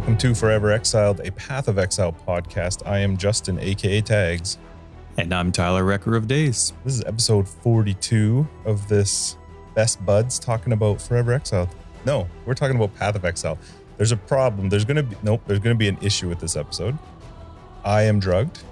[0.00, 2.86] Welcome to Forever Exiled, a Path of Exile podcast.
[2.86, 4.56] I am Justin, aka Tags.
[5.18, 6.72] And I'm Tyler Recker of Days.
[6.84, 9.36] This is episode 42 of this
[9.74, 11.68] Best Buds talking about Forever Exiled.
[12.06, 13.58] No, we're talking about Path of Exile.
[13.98, 14.70] There's a problem.
[14.70, 16.96] There's going to be, nope, there's going to be an issue with this episode.
[17.84, 18.62] I am drugged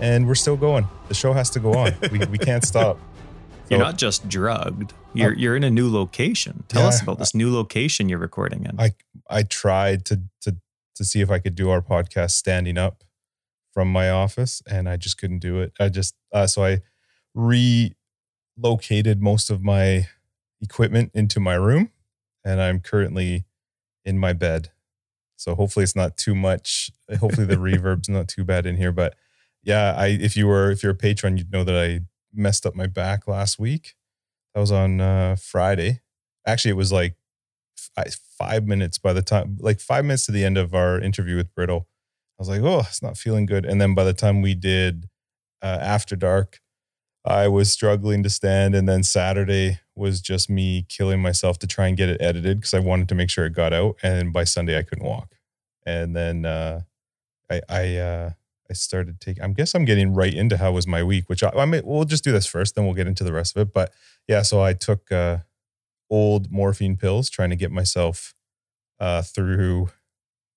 [0.00, 0.86] and we're still going.
[1.08, 1.94] The show has to go on.
[2.12, 2.98] we, we can't stop.
[3.70, 4.94] You're not just drugged.
[5.14, 6.64] You're you're in a new location.
[6.68, 8.78] Tell Yeah, us about this new location you're recording in.
[8.78, 8.92] I
[9.28, 10.56] I tried to to
[10.96, 13.04] to see if I could do our podcast standing up
[13.72, 15.72] from my office, and I just couldn't do it.
[15.78, 16.80] I just uh, so I
[18.56, 20.08] relocated most of my
[20.60, 21.90] equipment into my room,
[22.44, 23.44] and I'm currently
[24.04, 24.70] in my bed.
[25.36, 26.90] So hopefully it's not too much.
[27.20, 28.92] Hopefully the reverb's not too bad in here.
[28.92, 29.14] But
[29.62, 32.00] yeah, I if you were if you're a patron, you'd know that I
[32.38, 33.94] messed up my back last week.
[34.54, 36.00] That was on uh, Friday.
[36.46, 37.16] Actually, it was like
[37.76, 41.36] fi- five minutes by the time, like five minutes to the end of our interview
[41.36, 41.88] with Brittle.
[42.38, 43.64] I was like, oh, it's not feeling good.
[43.66, 45.08] And then by the time we did
[45.60, 46.60] uh, After Dark,
[47.24, 48.74] I was struggling to stand.
[48.74, 52.74] And then Saturday was just me killing myself to try and get it edited because
[52.74, 53.96] I wanted to make sure it got out.
[54.02, 55.34] And by Sunday, I couldn't walk.
[55.84, 56.82] And then uh,
[57.50, 58.30] I, I, uh,
[58.70, 59.42] I started taking.
[59.42, 62.04] I guess I'm getting right into how was my week, which I, I mean, we'll
[62.04, 63.72] just do this first, then we'll get into the rest of it.
[63.72, 63.92] But
[64.26, 65.38] yeah, so I took uh,
[66.10, 68.34] old morphine pills, trying to get myself
[69.00, 69.90] uh, through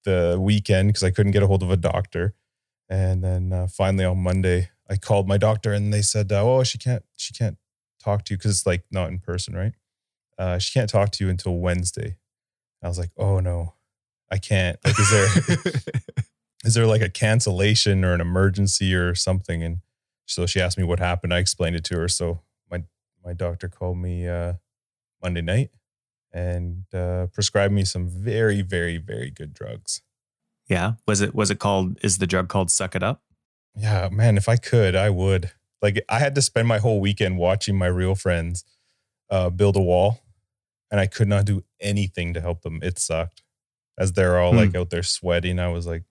[0.03, 2.33] the weekend because I couldn't get a hold of a doctor.
[2.89, 6.63] And then uh, finally on Monday, I called my doctor, and they said, uh, "Oh,
[6.63, 7.57] she can't, she can't
[8.03, 9.73] talk to you because it's like not in person, right?
[10.37, 12.17] Uh, she can't talk to you until Wednesday."
[12.83, 13.75] I was like, "Oh no,
[14.29, 14.77] I can't.
[14.83, 15.93] Like, is there?"
[16.63, 19.63] is there like a cancellation or an emergency or something?
[19.63, 19.79] And
[20.25, 21.33] so she asked me what happened.
[21.33, 22.07] I explained it to her.
[22.07, 22.83] So my
[23.25, 24.53] my doctor called me uh,
[25.21, 25.71] Monday night
[26.33, 30.01] and uh, prescribed me some very very very good drugs.
[30.67, 30.93] yeah.
[31.07, 33.21] Was it was it called is the drug called Suck It Up?
[33.75, 35.51] Yeah, man, if I could, I would.
[35.81, 38.63] Like I had to spend my whole weekend watching my real friends
[39.29, 40.19] uh, build a wall,
[40.91, 42.79] and I could not do anything to help them.
[42.83, 43.41] It sucked.
[43.97, 44.57] As they're all Hmm.
[44.57, 46.03] like out there sweating, I was like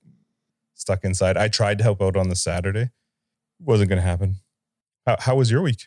[0.80, 1.36] stuck inside.
[1.36, 2.90] I tried to help out on the Saturday.
[3.60, 4.36] Wasn't gonna happen.
[5.06, 5.86] How, how was your week?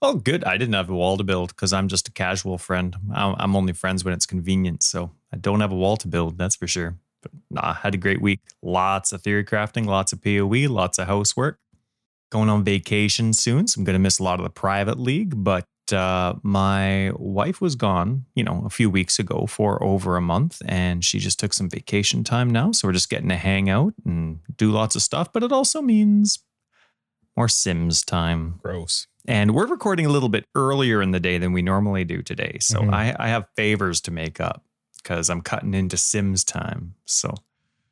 [0.00, 0.44] Oh, good.
[0.44, 2.96] I didn't have a wall to build because I'm just a casual friend.
[3.12, 6.38] I'm I'm only friends when it's convenient, so I don't have a wall to build.
[6.38, 6.96] That's for sure.
[7.22, 8.40] But nah, had a great week.
[8.62, 11.58] Lots of theory crafting, lots of POE, lots of housework.
[12.30, 15.44] Going on vacation soon, so I'm going to miss a lot of the private league.
[15.44, 20.20] But uh, my wife was gone, you know, a few weeks ago for over a
[20.20, 22.72] month, and she just took some vacation time now.
[22.72, 25.32] So we're just getting to hang out and do lots of stuff.
[25.32, 26.40] But it also means
[27.36, 28.60] more Sims time.
[28.62, 29.06] Gross.
[29.26, 32.58] And we're recording a little bit earlier in the day than we normally do today.
[32.60, 32.92] So Mhm.
[32.94, 34.62] I, I have favors to make up
[35.02, 36.94] because I'm cutting into Sims time.
[37.06, 37.34] So,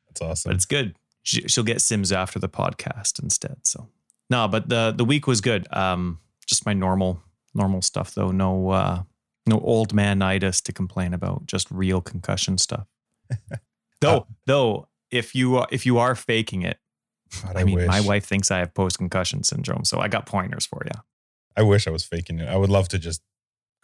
[0.07, 0.49] That's awesome.
[0.49, 0.95] but it's good.
[1.23, 3.57] She, she'll get Sims after the podcast instead.
[3.63, 3.87] So,
[4.29, 5.67] no, but the the week was good.
[5.75, 7.21] Um, just my normal
[7.53, 8.31] normal stuff though.
[8.31, 9.03] No uh,
[9.45, 11.45] no old manitis to complain about.
[11.45, 12.87] Just real concussion stuff.
[14.01, 16.79] though, though, if you are, if you are faking it,
[17.41, 17.87] God, I, mean, wish.
[17.87, 19.85] my wife thinks I have post concussion syndrome.
[19.85, 21.01] So I got pointers for you.
[21.55, 22.47] I wish I was faking it.
[22.47, 23.21] I would love to just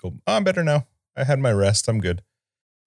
[0.01, 0.87] go, oh, I'm better now.
[1.15, 1.87] I had my rest.
[1.87, 2.23] I'm good.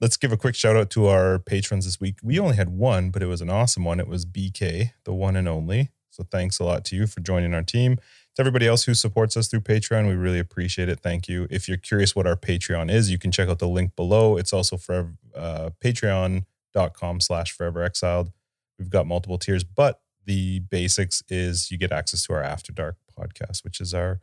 [0.01, 2.17] Let's give a quick shout out to our patrons this week.
[2.23, 4.01] We only had one, but it was an awesome one.
[4.01, 5.91] It was BK, the one and only.
[6.11, 7.99] So thanks a lot to you for joining our team.
[8.37, 11.01] To everybody else who supports us through Patreon, we really appreciate it.
[11.01, 11.47] Thank you.
[11.51, 14.39] If you're curious what our Patreon is, you can check out the link below.
[14.39, 18.33] It's also for uh, patreon.com slash forever exiled.
[18.79, 22.97] We've got multiple tiers, but the basics is you get access to our After Dark
[23.19, 24.21] podcast, which is our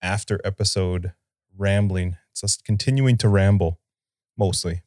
[0.00, 1.12] after episode
[1.56, 2.16] rambling.
[2.30, 3.80] It's us continuing to ramble
[4.38, 4.82] mostly.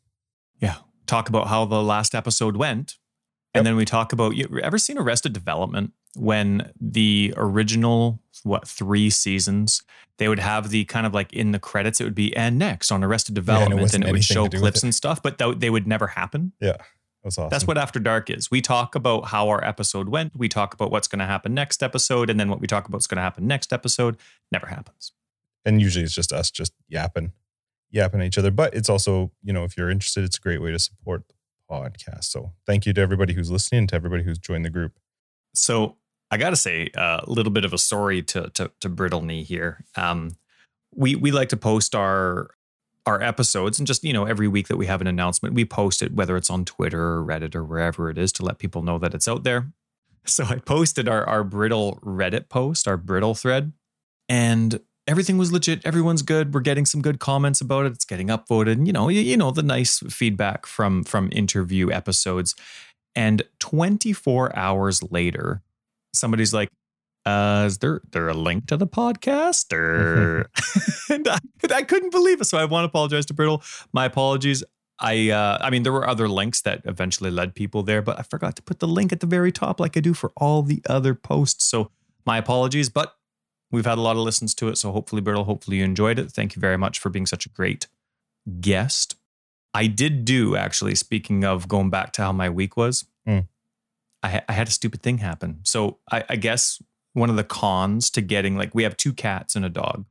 [0.59, 0.78] Yeah.
[1.06, 2.97] Talk about how the last episode went.
[3.53, 3.59] Yep.
[3.59, 9.10] And then we talk about you ever seen Arrested Development when the original what three
[9.10, 9.83] seasons
[10.18, 12.92] they would have the kind of like in the credits it would be and next
[12.92, 15.38] on Arrested Development wasn't and it would show to do with clips and stuff but
[15.38, 16.51] th- they would never happen.
[16.60, 16.77] yeah
[17.24, 17.50] was awesome.
[17.50, 18.51] That's what After Dark is.
[18.51, 21.81] We talk about how our episode went, we talk about what's going to happen next
[21.81, 24.18] episode and then what we talk about is going to happen next episode
[24.51, 25.13] never happens.
[25.66, 27.31] and usually it's just us just yapping,
[27.92, 28.51] yapping at each other.
[28.51, 31.33] But it's also, you know, if you're interested, it's a great way to support the
[31.74, 32.25] podcast.
[32.25, 35.00] So thank you to everybody who's listening, to everybody who's joined the group.
[35.56, 35.95] So
[36.33, 39.21] I got to say uh, a little bit of a story to to, to Brittle
[39.21, 39.85] Knee here.
[39.95, 40.35] Um,
[40.95, 42.50] we we like to post our
[43.06, 46.01] our episodes and just you know every week that we have an announcement, we post
[46.01, 48.97] it whether it's on Twitter or Reddit or wherever it is to let people know
[48.97, 49.68] that it's out there.
[50.25, 53.71] So I posted our our Brittle Reddit post, our Brittle thread,
[54.27, 55.85] and everything was legit.
[55.85, 56.53] Everyone's good.
[56.53, 57.91] We're getting some good comments about it.
[57.91, 58.71] It's getting upvoted.
[58.71, 62.56] And, you know, you, you know the nice feedback from from interview episodes.
[63.15, 65.62] And 24 hours later,
[66.13, 66.69] somebody's like,
[67.25, 69.71] uh, is there there a link to the podcast?
[69.74, 70.50] Or
[71.10, 71.39] and I,
[71.74, 72.45] I couldn't believe it.
[72.45, 73.63] So I want to apologize to Brittle.
[73.94, 74.63] My apologies.
[75.00, 78.24] I uh, I mean there were other links that eventually led people there, but I
[78.24, 80.81] forgot to put the link at the very top like I do for all the
[80.88, 81.65] other posts.
[81.65, 81.89] So
[82.25, 83.16] my apologies, but
[83.71, 84.77] we've had a lot of listens to it.
[84.77, 86.31] So hopefully, Brittle, hopefully you enjoyed it.
[86.31, 87.88] Thank you very much for being such a great
[88.59, 89.16] guest.
[89.74, 90.94] I did do actually.
[90.95, 93.48] Speaking of going back to how my week was, Mm.
[94.24, 95.60] I, I had a stupid thing happen.
[95.64, 96.81] So I, I guess
[97.14, 100.06] one of the cons to getting like we have two cats and a dog,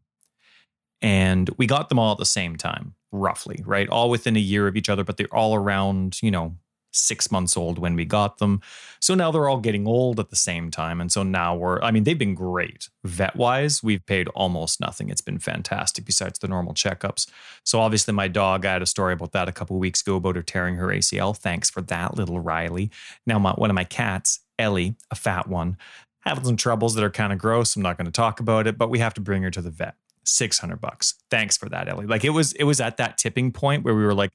[1.01, 3.89] and we got them all at the same time, roughly, right?
[3.89, 6.57] All within a year of each other, but they're all around, you know,
[6.93, 8.61] six months old when we got them.
[9.01, 11.01] So now they're all getting old at the same time.
[11.01, 12.89] And so now we're, I mean, they've been great.
[13.05, 15.11] Vet wise, we've paid almost nothing.
[15.11, 17.29] It's been fantastic besides the normal checkups.
[17.65, 20.37] So obviously, my dog, I had a story about that a couple weeks ago about
[20.37, 21.37] her tearing her ACL.
[21.37, 22.91] Thanks for that, little Riley.
[23.27, 25.77] Now, my, one of my cats, Ellie, a fat one,
[26.21, 27.75] having some troubles that are kind of gross.
[27.75, 29.71] I'm not going to talk about it, but we have to bring her to the
[29.71, 29.95] vet.
[30.25, 31.15] 600 bucks.
[31.31, 32.07] Thanks for that, Ellie.
[32.07, 34.31] Like it was, it was at that tipping point where we were like,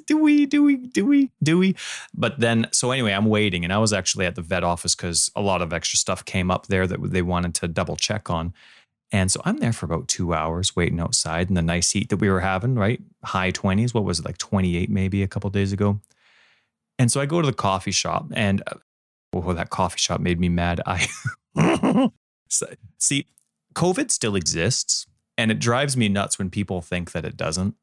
[0.00, 1.76] "Mm, do we, do we, do we, do we?
[2.14, 5.30] But then, so anyway, I'm waiting and I was actually at the vet office because
[5.34, 8.52] a lot of extra stuff came up there that they wanted to double check on.
[9.10, 12.18] And so I'm there for about two hours waiting outside in the nice heat that
[12.18, 13.00] we were having, right?
[13.24, 13.94] High 20s.
[13.94, 16.00] What was it, like 28 maybe a couple days ago?
[16.98, 18.62] And so I go to the coffee shop and
[19.32, 20.80] oh, that coffee shop made me mad.
[20.84, 21.06] I
[22.98, 23.26] see,
[23.74, 25.06] COVID still exists
[25.38, 27.76] and it drives me nuts when people think that it doesn't.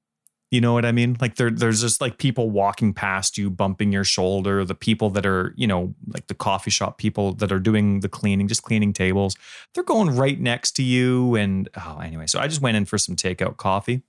[0.51, 1.18] You know what I mean?
[1.19, 4.63] Like there, there's just like people walking past you, bumping your shoulder.
[4.63, 8.09] The people that are, you know, like the coffee shop people that are doing the
[8.09, 9.36] cleaning, just cleaning tables,
[9.74, 11.36] they're going right next to you.
[11.36, 14.03] And oh, anyway, so I just went in for some takeout coffee.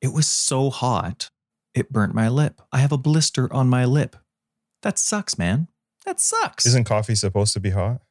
[0.00, 1.30] It was so hot,
[1.74, 2.62] it burnt my lip.
[2.70, 4.16] I have a blister on my lip.
[4.82, 5.68] That sucks, man.
[6.06, 6.66] That sucks.
[6.66, 8.02] Isn't coffee supposed to be hot?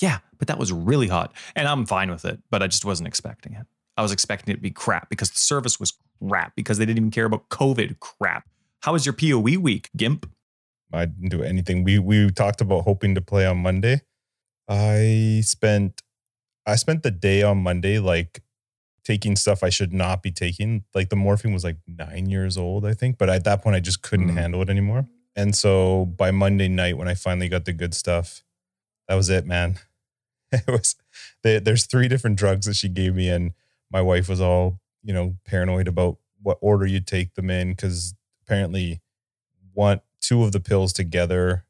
[0.00, 1.32] Yeah, but that was really hot.
[1.54, 3.66] And I'm fine with it, but I just wasn't expecting it.
[4.00, 5.92] I was expecting it to be crap because the service was
[6.26, 8.48] crap because they didn't even care about COVID crap.
[8.80, 10.26] How was your POE week, Gimp?
[10.90, 11.84] I didn't do anything.
[11.84, 14.00] We we talked about hoping to play on Monday.
[14.68, 16.00] I spent
[16.66, 18.40] I spent the day on Monday like
[19.04, 20.84] taking stuff I should not be taking.
[20.94, 23.18] Like the morphine was like nine years old, I think.
[23.18, 24.34] But at that point, I just couldn't Mm.
[24.38, 25.06] handle it anymore.
[25.36, 28.42] And so by Monday night, when I finally got the good stuff,
[29.08, 29.78] that was it, man.
[30.52, 30.96] It was
[31.44, 33.52] there- there's three different drugs that she gave me, and
[33.90, 38.14] my wife was all you know paranoid about what order you take them in because
[38.42, 39.00] apparently
[39.74, 41.64] want two of the pills together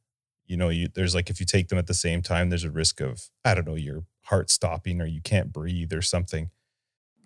[0.47, 2.71] you know you there's like if you take them at the same time there's a
[2.71, 6.51] risk of i don't know your heart stopping or you can't breathe or something.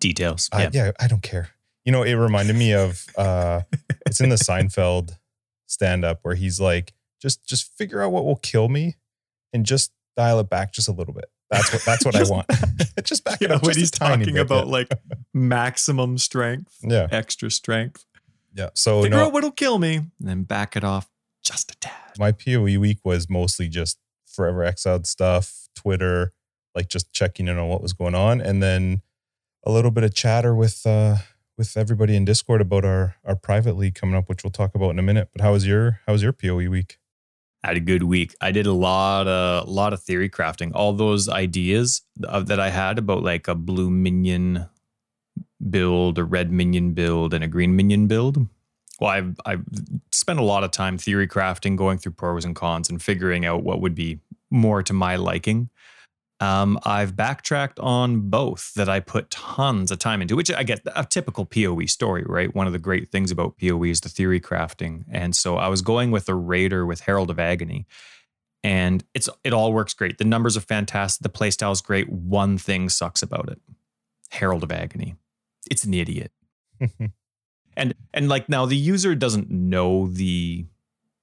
[0.00, 0.48] Details.
[0.52, 0.90] I, yeah.
[0.98, 1.50] i don't care.
[1.84, 3.62] You know it reminded me of uh
[4.06, 5.18] it's in the seinfeld
[5.66, 8.96] stand up where he's like just just figure out what will kill me
[9.52, 12.46] and just dial it back just a little bit that's what that's what i want
[13.04, 14.72] just back You it know, up when just he's talking bit, about yeah.
[14.72, 14.88] like
[15.34, 18.04] maximum strength, yeah extra strength.
[18.54, 21.08] yeah so Figure no out what'll kill me, and then back it off
[21.42, 21.92] just a tad.
[22.18, 26.32] my POE week was mostly just forever exiled stuff, Twitter,
[26.74, 29.02] like just checking in on what was going on, and then
[29.64, 31.16] a little bit of chatter with uh
[31.56, 34.90] with everybody in Discord about our our private league coming up, which we'll talk about
[34.90, 35.28] in a minute.
[35.32, 36.98] But how was your how was your POE week?
[37.64, 38.34] Had a good week.
[38.42, 40.70] I did a lot of lot of theory crafting.
[40.74, 44.66] All those ideas that I had about like a blue minion
[45.70, 48.46] build, a red minion build, and a green minion build.
[49.00, 49.64] Well, I've I've
[50.12, 53.64] spent a lot of time theory crafting, going through pros and cons, and figuring out
[53.64, 55.70] what would be more to my liking.
[56.40, 60.80] Um, I've backtracked on both that I put tons of time into, which I get
[60.94, 62.54] a typical PoE story, right?
[62.54, 65.04] One of the great things about PoE is the theory crafting.
[65.10, 67.86] And so I was going with a raider with Herald of Agony.
[68.62, 70.18] And it's it all works great.
[70.18, 71.22] The numbers are fantastic.
[71.22, 72.08] The playstyle is great.
[72.08, 73.60] One thing sucks about it.
[74.30, 75.16] Herald of Agony.
[75.70, 76.32] It's an idiot.
[77.76, 80.66] And and like now the user doesn't know the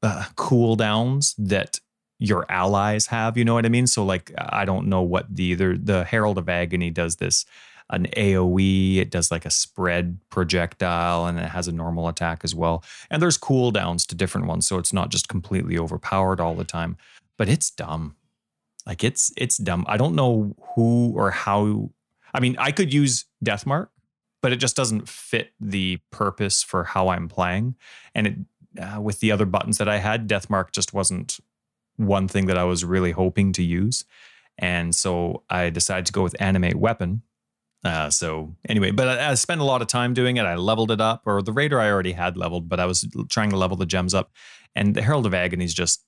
[0.03, 1.79] uh, cooldowns that
[2.21, 3.35] your allies have.
[3.35, 3.87] You know what I mean?
[3.87, 7.45] So like I don't know what the the, the Herald of Agony does this
[7.89, 8.97] an AOE.
[8.97, 12.83] It does like a spread projectile, and it has a normal attack as well.
[13.09, 16.95] And there's cooldowns to different ones, so it's not just completely overpowered all the time.
[17.37, 18.15] But it's dumb.
[18.85, 19.83] Like it's it's dumb.
[19.87, 21.89] I don't know who or how.
[22.33, 23.89] I mean, I could use Deathmark,
[24.43, 27.75] but it just doesn't fit the purpose for how I'm playing.
[28.13, 28.35] And it
[28.79, 31.39] uh, with the other buttons that I had, Deathmark just wasn't
[32.05, 34.05] one thing that I was really hoping to use.
[34.57, 37.23] And so I decided to go with Animate Weapon,
[37.83, 40.45] Uh, so anyway, but I, I, spent a lot of time doing it.
[40.45, 43.49] I leveled it up, or the Raider I already had leveled, but I was trying
[43.49, 44.31] to level the gems up.
[44.75, 46.05] And the Herald of Agony is just,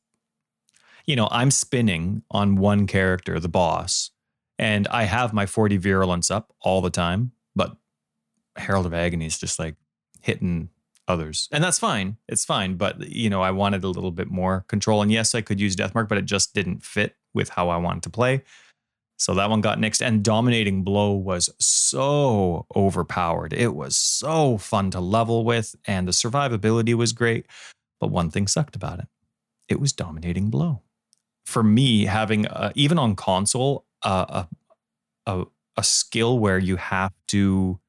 [1.08, 4.12] you know, I'm spinning on one character, the boss,
[4.60, 7.76] and I have my 40 virulence up all the time, but
[8.56, 9.76] Herald of Agony is just like
[10.22, 10.70] hitting
[11.08, 11.50] others.
[11.52, 12.18] And that's fine.
[12.28, 12.76] It's fine.
[12.76, 15.02] But, you know, I wanted a little bit more control.
[15.02, 18.04] And yes, I could use Deathmark, but it just didn't fit with how I wanted
[18.04, 18.44] to play.
[19.18, 20.06] So that one got nixed.
[20.06, 23.54] And Dominating Blow was so overpowered.
[23.54, 27.46] It was so fun to level with, and the survivability was great.
[28.00, 29.08] But one thing sucked about it
[29.70, 30.82] it was Dominating Blow.
[31.46, 34.48] For me, having even on console, a,
[35.26, 35.46] a,
[35.78, 37.80] a skill where you have to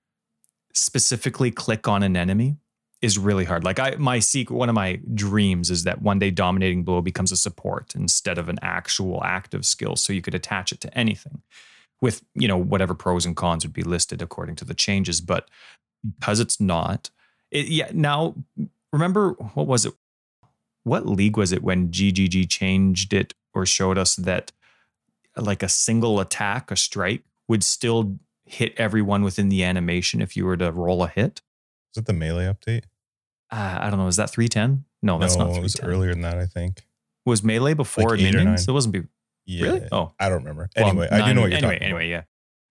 [0.72, 2.56] specifically click on an enemy
[3.04, 3.64] is really hard.
[3.64, 7.30] Like I my secret one of my dreams is that one day dominating blow becomes
[7.32, 11.42] a support instead of an actual active skill so you could attach it to anything
[12.00, 15.50] with, you know, whatever pros and cons would be listed according to the changes, but
[16.18, 17.10] because it's not
[17.50, 18.36] it, yeah, now
[18.90, 19.92] remember what was it?
[20.84, 24.50] What league was it when GGG changed it or showed us that
[25.36, 30.46] like a single attack, a strike would still hit everyone within the animation if you
[30.46, 31.42] were to roll a hit?
[31.92, 32.84] Is it the melee update?
[33.54, 34.84] Uh, I don't know, is that 310?
[35.02, 35.56] No, that's no, not.
[35.56, 36.84] It was earlier than that, I think.
[37.24, 38.66] Was melee before like minions?
[38.66, 38.94] It wasn't.
[38.94, 39.02] Be-
[39.46, 39.64] yeah.
[39.64, 39.88] Really?
[39.92, 40.70] Oh, I don't remember.
[40.74, 41.82] Anyway, well, I do know what you're anyway, talking.
[41.82, 42.22] Anyway, yeah.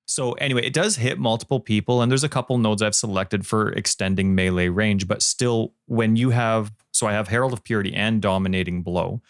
[0.05, 3.71] So anyway, it does hit multiple people, and there's a couple nodes I've selected for
[3.71, 5.07] extending melee range.
[5.07, 9.21] But still, when you have, so I have Herald of Purity and Dominating Blow.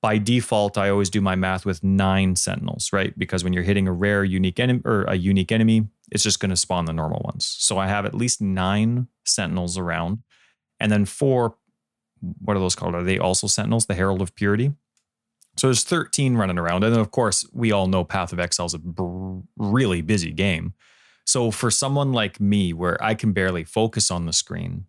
[0.00, 3.16] By default, I always do my math with nine Sentinels, right?
[3.16, 6.50] Because when you're hitting a rare unique enemy or a unique enemy, it's just going
[6.50, 7.46] to spawn the normal ones.
[7.46, 10.22] So I have at least nine Sentinels around.
[10.82, 11.54] And then four,
[12.40, 12.94] what are those called?
[12.94, 14.72] Are they also Sentinels, the Herald of Purity?
[15.56, 16.82] So there's 13 running around.
[16.82, 20.32] And then, of course, we all know Path of Exile is a br- really busy
[20.32, 20.74] game.
[21.24, 24.86] So for someone like me, where I can barely focus on the screen,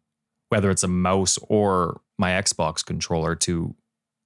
[0.50, 3.76] whether it's a mouse or my Xbox controller, to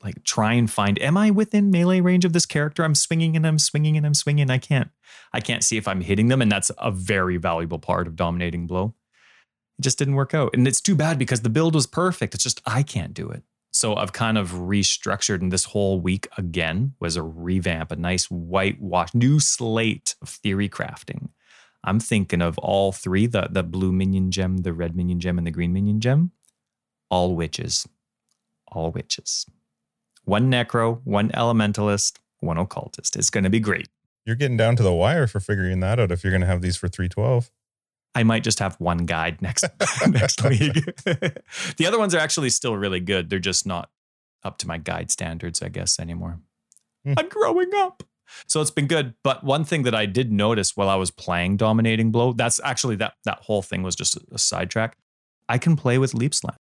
[0.03, 2.83] like try and find, am I within melee range of this character?
[2.83, 4.49] I'm swinging and I'm swinging and I'm swinging.
[4.49, 4.89] I can't,
[5.33, 8.67] I can't see if I'm hitting them, and that's a very valuable part of dominating
[8.67, 8.93] blow.
[9.77, 10.51] It just didn't work out.
[10.53, 12.33] And it's too bad because the build was perfect.
[12.33, 13.43] It's just I can't do it.
[13.71, 18.25] So I've kind of restructured, and this whole week again was a revamp, a nice
[18.25, 21.29] whitewash, new slate of theory crafting.
[21.83, 25.45] I'm thinking of all three the, the blue minion gem, the red minion gem, and
[25.45, 26.31] the green minion gem.
[27.11, 27.87] All witches.
[28.67, 29.45] All witches.
[30.23, 33.15] One necro, one elementalist, one occultist.
[33.15, 33.87] It's going to be great.
[34.25, 36.61] You're getting down to the wire for figuring that out if you're going to have
[36.61, 37.49] these for 312.
[38.15, 39.65] I might just have one guide next
[40.07, 40.73] next week.
[41.05, 43.29] the other ones are actually still really good.
[43.29, 43.89] They're just not
[44.43, 46.39] up to my guide standards, I guess, anymore.
[47.05, 47.15] Mm.
[47.17, 48.03] I'm growing up.
[48.45, 49.13] So it's been good.
[49.23, 52.95] But one thing that I did notice while I was playing Dominating Blow, that's actually
[52.97, 54.97] that that whole thing was just a, a sidetrack.
[55.47, 56.57] I can play with Leap Slam.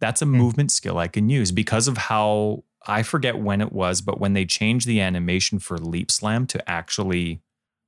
[0.00, 0.30] That's a mm.
[0.30, 4.32] movement skill I can use because of how I forget when it was, but when
[4.32, 7.42] they changed the animation for Leap Slam to actually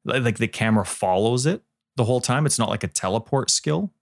[0.05, 1.63] like the camera follows it
[1.97, 2.47] the whole time.
[2.47, 3.93] It's not like a teleport skill,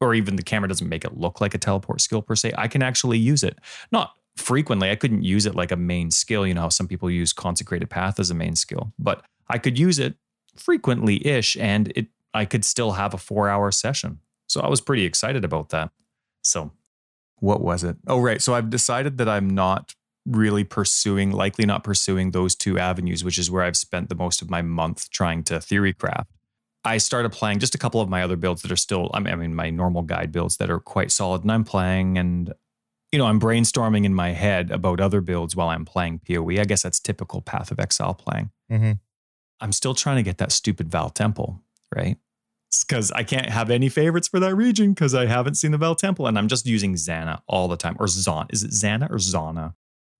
[0.00, 2.52] or even the camera doesn't make it look like a teleport skill per se.
[2.56, 3.58] I can actually use it.
[3.92, 4.90] Not frequently.
[4.90, 6.46] I couldn't use it like a main skill.
[6.46, 9.78] You know how some people use consecrated path as a main skill, but I could
[9.78, 10.14] use it
[10.56, 14.20] frequently ish, and it I could still have a four hour session.
[14.46, 15.90] So I was pretty excited about that.
[16.42, 16.72] So
[17.40, 17.96] what was it?
[18.06, 18.42] Oh, right.
[18.42, 19.94] So I've decided that I'm not
[20.26, 24.42] really pursuing, likely not pursuing those two avenues, which is where I've spent the most
[24.42, 26.30] of my month trying to theory craft.
[26.88, 29.54] I started playing just a couple of my other builds that are still, I mean,
[29.54, 31.42] my normal guide builds that are quite solid.
[31.42, 32.54] And I'm playing and,
[33.12, 36.58] you know, I'm brainstorming in my head about other builds while I'm playing PoE.
[36.58, 38.50] I guess that's typical Path of Exile playing.
[38.72, 38.92] Mm-hmm.
[39.60, 41.60] I'm still trying to get that stupid Vaal Temple,
[41.94, 42.16] right?
[42.86, 45.96] Because I can't have any favorites for that region because I haven't seen the Vaal
[45.96, 46.26] Temple.
[46.26, 47.96] And I'm just using Zana all the time.
[48.00, 48.46] Or Zon.
[48.50, 49.74] Is it Zana or Zana?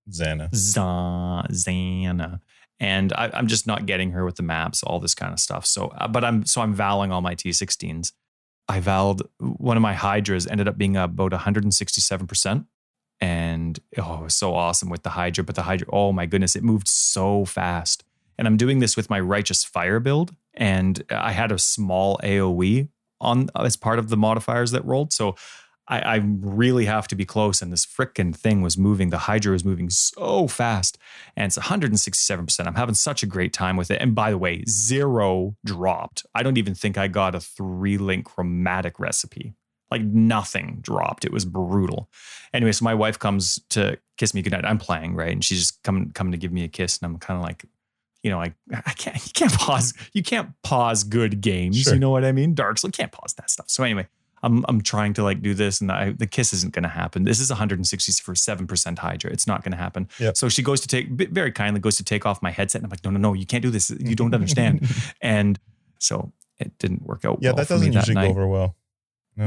[0.09, 0.51] Zana.
[0.51, 1.49] Zana.
[1.51, 2.41] Zana
[2.79, 5.65] and I, am just not getting her with the maps, all this kind of stuff.
[5.65, 8.13] So, uh, but I'm so I'm valing all my T16s.
[8.67, 12.65] I valed one of my hydras ended up being about 167 percent,
[13.19, 15.43] and oh, it was so awesome with the hydra.
[15.43, 18.03] But the hydra, oh my goodness, it moved so fast.
[18.37, 22.87] And I'm doing this with my righteous fire build, and I had a small AOE
[23.21, 25.11] on as part of the modifiers that rolled.
[25.11, 25.35] So
[25.89, 27.61] I, I really have to be close.
[27.61, 29.09] And this freaking thing was moving.
[29.09, 30.97] The Hydra was moving so fast.
[31.35, 32.67] And it's 167%.
[32.67, 34.01] I'm having such a great time with it.
[34.01, 36.25] And by the way, zero dropped.
[36.35, 39.55] I don't even think I got a three link chromatic recipe.
[39.89, 41.25] Like nothing dropped.
[41.25, 42.09] It was brutal.
[42.53, 44.65] Anyway, so my wife comes to kiss me goodnight.
[44.65, 45.31] I'm playing, right?
[45.31, 46.99] And she's just coming coming to give me a kiss.
[46.99, 47.65] And I'm kind of like
[48.21, 51.77] you know, I, I can't, you can't pause, you can't pause good games.
[51.77, 51.93] Sure.
[51.93, 52.53] You know what I mean?
[52.53, 53.69] Dark Souls can't pause that stuff.
[53.69, 54.07] So anyway,
[54.43, 57.23] I'm, I'm trying to like do this and I, the kiss isn't going to happen.
[57.23, 59.31] This is 160 for 7% Hydra.
[59.31, 60.07] It's not going to happen.
[60.19, 60.37] Yep.
[60.37, 62.81] So she goes to take, very kindly goes to take off my headset.
[62.81, 63.89] And I'm like, no, no, no, you can't do this.
[63.89, 64.87] You don't understand.
[65.21, 65.59] and
[65.99, 67.39] so it didn't work out.
[67.41, 68.75] Yeah, well that doesn't usually go over well.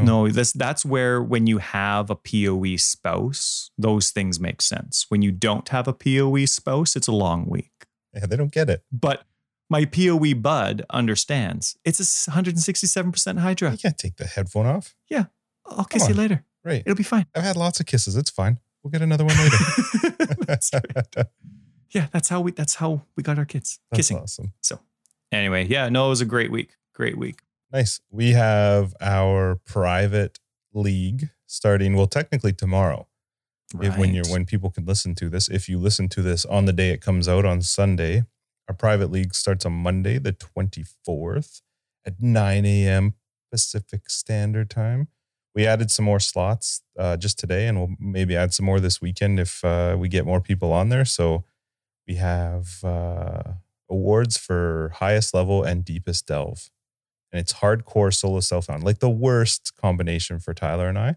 [0.00, 5.04] No, that's that's where when you have a PoE spouse, those things make sense.
[5.10, 7.70] When you don't have a PoE spouse, it's a long week.
[8.14, 8.84] Yeah, they don't get it.
[8.90, 9.24] But
[9.72, 11.78] my PoE bud understands.
[11.82, 13.72] It's a 167% Hydra.
[13.72, 14.94] You can't take the headphone off.
[15.08, 15.24] Yeah.
[15.64, 16.44] I'll kiss you later.
[16.62, 16.82] Right.
[16.84, 17.26] It'll be fine.
[17.34, 18.14] I've had lots of kisses.
[18.14, 18.58] It's fine.
[18.82, 19.56] We'll get another one later.
[20.46, 21.26] That's right.
[21.94, 23.78] Yeah, that's how we that's how we got our kids.
[23.90, 24.16] That's Kissing.
[24.16, 24.54] awesome.
[24.62, 24.80] So
[25.30, 26.70] anyway, yeah, no, it was a great week.
[26.94, 27.40] Great week.
[27.70, 28.00] Nice.
[28.10, 30.38] We have our private
[30.72, 31.94] league starting.
[31.94, 33.08] Well, technically tomorrow.
[33.78, 35.50] If, when you're when people can listen to this.
[35.50, 38.24] If you listen to this on the day it comes out on Sunday,
[38.68, 41.62] our private league starts on Monday, the 24th
[42.06, 43.14] at 9 a.m.
[43.50, 45.08] Pacific Standard Time.
[45.54, 49.00] We added some more slots uh, just today, and we'll maybe add some more this
[49.02, 51.04] weekend if uh, we get more people on there.
[51.04, 51.44] So
[52.08, 53.42] we have uh,
[53.90, 56.70] awards for highest level and deepest delve,
[57.30, 61.16] and it's hardcore solo self found, like the worst combination for Tyler and I.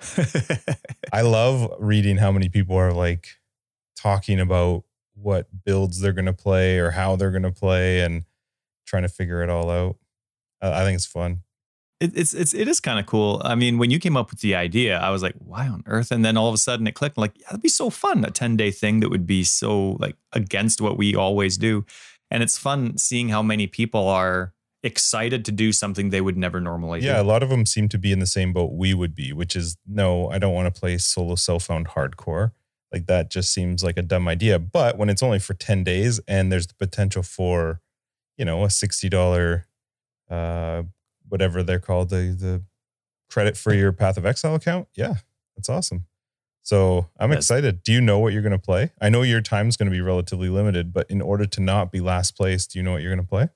[1.12, 3.28] I love reading how many people are like
[3.96, 4.84] talking about
[5.20, 8.24] what builds they're going to play or how they're going to play and
[8.86, 9.96] trying to figure it all out.
[10.62, 11.42] I, I think it's fun.
[12.00, 13.42] it, it's it's it is kind of cool.
[13.44, 16.10] I mean, when you came up with the idea, I was like, why on earth?
[16.10, 17.18] And then all of a sudden it clicked.
[17.18, 18.24] Like, yeah, that'd be so fun.
[18.24, 21.84] A 10 day thing that would be so like against what we always do.
[22.30, 24.52] And it's fun seeing how many people are
[24.84, 27.98] excited to do something they would never normally Yeah, a lot of them seem to
[27.98, 30.80] be in the same boat we would be, which is no, I don't want to
[30.80, 32.52] play solo self found hardcore.
[32.92, 34.58] Like that just seems like a dumb idea.
[34.58, 37.80] But when it's only for 10 days and there's the potential for,
[38.36, 39.64] you know, a $60
[40.30, 40.82] uh
[41.28, 42.62] whatever they're called, the the
[43.30, 44.88] credit for your Path of Exile account.
[44.94, 45.16] Yeah,
[45.56, 46.06] that's awesome.
[46.62, 47.82] So I'm That's- excited.
[47.82, 48.92] Do you know what you're gonna play?
[49.00, 52.36] I know your time's gonna be relatively limited, but in order to not be last
[52.36, 53.48] place, do you know what you're gonna play?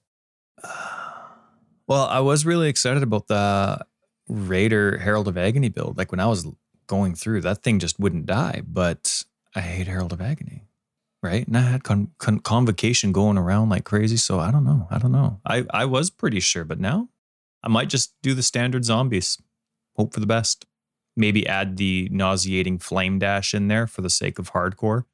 [1.88, 3.84] Well, I was really excited about the
[4.28, 5.98] Raider Herald of Agony build.
[5.98, 6.46] Like when I was
[6.92, 8.60] going through, that thing just wouldn't die.
[8.66, 9.24] But
[9.56, 10.66] I hate Herald of Agony,
[11.22, 11.46] right?
[11.46, 14.18] And I had con- con- convocation going around like crazy.
[14.18, 14.86] So I don't know.
[14.90, 15.40] I don't know.
[15.46, 17.08] I, I was pretty sure, but now
[17.64, 19.38] I might just do the standard zombies.
[19.96, 20.66] Hope for the best.
[21.16, 25.04] Maybe add the nauseating flame dash in there for the sake of hardcore.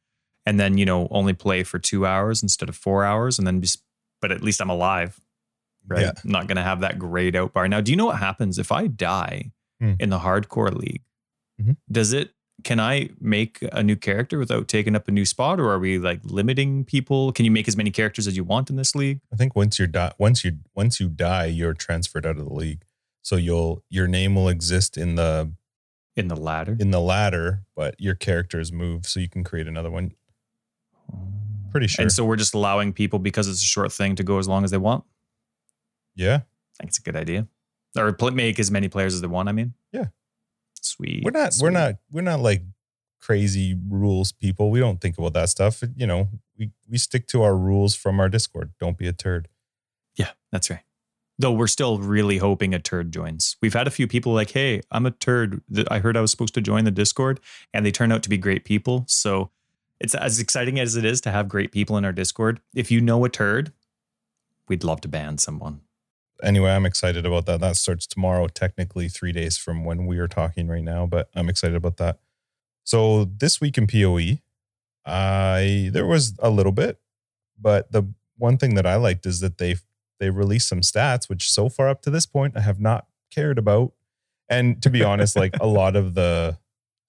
[0.46, 3.38] And then, you know, only play for two hours instead of four hours.
[3.38, 3.82] And then just,
[4.20, 5.20] but at least I'm alive
[5.90, 6.02] right?
[6.02, 6.12] Yeah.
[6.22, 7.66] I'm not going to have that grayed out bar.
[7.66, 9.94] Now, do you know what happens if I die Hmm.
[10.00, 11.02] in the hardcore league?
[11.60, 11.76] Mhm.
[11.90, 12.32] Does it,
[12.64, 15.98] can I make a new character without taking up a new spot or are we
[15.98, 17.32] like limiting people?
[17.32, 19.20] Can you make as many characters as you want in this league?
[19.32, 22.52] I think once you're di- once you once you die, you're transferred out of the
[22.54, 22.82] league.
[23.22, 25.52] So you'll your name will exist in the
[26.16, 26.76] In the ladder?
[26.80, 30.12] in the ladder, but your characters move, so you can create another one.
[31.70, 32.02] Pretty sure.
[32.02, 34.64] And so we're just allowing people because it's a short thing to go as long
[34.64, 35.04] as they want.
[36.16, 37.46] yeah, I think it's a good idea.
[37.96, 39.74] Or pl- make as many players as they want, I mean.
[40.88, 41.24] Sweet.
[41.24, 42.62] we're not we're not we're not like
[43.20, 44.70] crazy rules people.
[44.70, 45.82] We don't think about that stuff.
[45.96, 48.72] You know, we we stick to our rules from our Discord.
[48.80, 49.48] Don't be a turd.
[50.16, 50.80] Yeah, that's right.
[51.38, 53.56] Though we're still really hoping a turd joins.
[53.62, 55.62] We've had a few people like, hey, I'm a turd.
[55.88, 57.40] I heard I was supposed to join the Discord,
[57.72, 59.04] and they turn out to be great people.
[59.06, 59.50] So
[60.00, 62.60] it's as exciting as it is to have great people in our Discord.
[62.74, 63.72] If you know a turd,
[64.68, 65.82] we'd love to ban someone.
[66.42, 67.60] Anyway, I'm excited about that.
[67.60, 71.48] That starts tomorrow, technically three days from when we are talking right now, but I'm
[71.48, 72.18] excited about that.
[72.84, 74.38] So this week in PoE,
[75.04, 76.98] I there was a little bit,
[77.60, 78.04] but the
[78.36, 79.76] one thing that I liked is that they
[80.20, 83.58] they released some stats, which so far up to this point I have not cared
[83.58, 83.92] about.
[84.48, 86.58] And to be honest, like a lot of the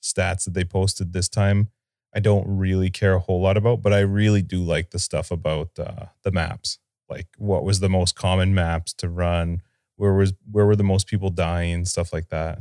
[0.04, 1.70] stats that they posted this time,
[2.14, 5.32] I don't really care a whole lot about, but I really do like the stuff
[5.32, 6.80] about uh, the maps.
[7.10, 9.62] Like what was the most common maps to run?
[9.96, 11.86] Where was where were the most people dying?
[11.86, 12.60] Stuff like that.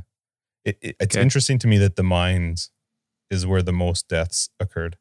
[0.65, 1.23] It, it- it's Okay.
[1.23, 2.71] interesting to me that the mines
[3.31, 4.97] is where the most deaths occurred.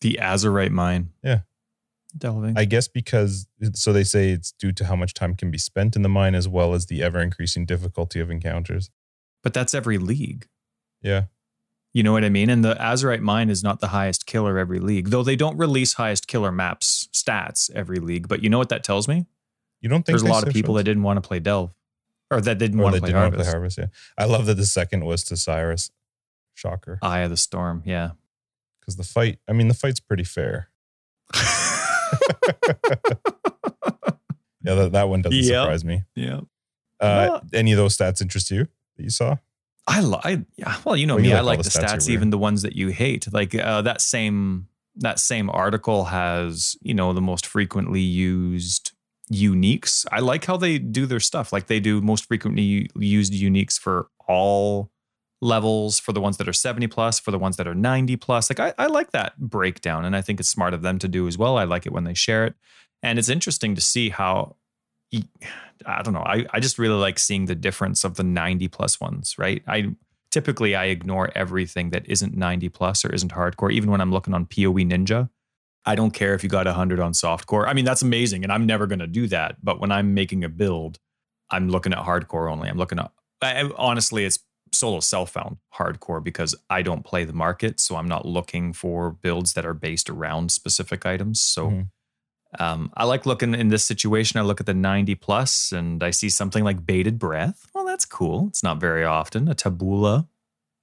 [0.00, 1.10] The Azurite mine.
[1.22, 1.40] Yeah.
[2.16, 2.56] Delving.
[2.56, 5.96] I guess because so they say it's due to how much time can be spent
[5.96, 8.90] in the mine as well as the ever increasing difficulty of encounters.
[9.42, 10.46] but that's every league.
[11.02, 11.24] Yeah.
[11.92, 12.50] You know what I mean?
[12.50, 15.94] And the Azurite mine is not the highest killer every league, though they don't release
[15.94, 18.28] highest killer maps stats every league.
[18.28, 19.26] But you know what that tells me?
[19.80, 21.70] You don't think There's a lot of people that didn't want to play Delve
[22.30, 23.50] or that didn't or want to play didn't want to Harvest.
[23.50, 23.78] play Harvest.
[23.78, 23.86] Yeah.
[24.18, 25.90] I love that the second was to Sirus.
[26.54, 26.98] Shocker.
[27.02, 27.82] Eye of the Storm.
[27.84, 28.10] Yeah.
[28.80, 30.68] Because the fight, I mean, the fight's pretty fair.
[31.34, 31.40] yeah,
[34.62, 35.46] that, that one doesn't Yep.
[35.62, 36.02] surprise me.
[36.14, 36.40] Yeah.
[37.00, 39.36] Uh, any of those stats interest you that you saw?
[39.86, 40.76] I like, yeah.
[40.84, 41.34] Well, you know Well, you me.
[41.34, 43.30] like I like the the stats stats, even the ones that you hate.
[43.32, 48.92] Like uh, that same that same article has, you know, the most frequently used
[49.32, 50.06] uniques.
[50.12, 51.52] I like how they do their stuff.
[51.52, 54.90] Like they do most frequently used uniques for all
[55.40, 58.50] levels, for the ones that are 70 plus, for the ones that are 90 plus.
[58.50, 60.04] Like I, I like that breakdown.
[60.04, 61.58] And I think it's smart of them to do as well.
[61.58, 62.54] I like it when they share it.
[63.02, 64.56] And it's interesting to see how
[65.86, 66.24] I don't know.
[66.24, 69.62] I, I just really like seeing the difference of the 90 plus ones, right?
[69.66, 69.94] I
[70.34, 74.34] typically I ignore everything that isn't 90 plus or isn't hardcore, even when I'm looking
[74.34, 75.30] on PoE Ninja.
[75.86, 77.68] I don't care if you got 100 on softcore.
[77.68, 79.64] I mean, that's amazing, and I'm never going to do that.
[79.64, 80.98] But when I'm making a build,
[81.50, 82.68] I'm looking at hardcore only.
[82.68, 84.40] I'm looking at, I, honestly, it's
[84.72, 87.78] solo self found hardcore because I don't play the market.
[87.78, 91.40] So I'm not looking for builds that are based around specific items.
[91.40, 91.88] So Mhm.
[92.58, 94.38] Um, I like looking in this situation.
[94.38, 97.68] I look at the 90 plus and I see something like bated Breath.
[97.74, 98.48] Well, that's cool.
[98.48, 99.48] It's not very often.
[99.48, 100.28] A Tabula.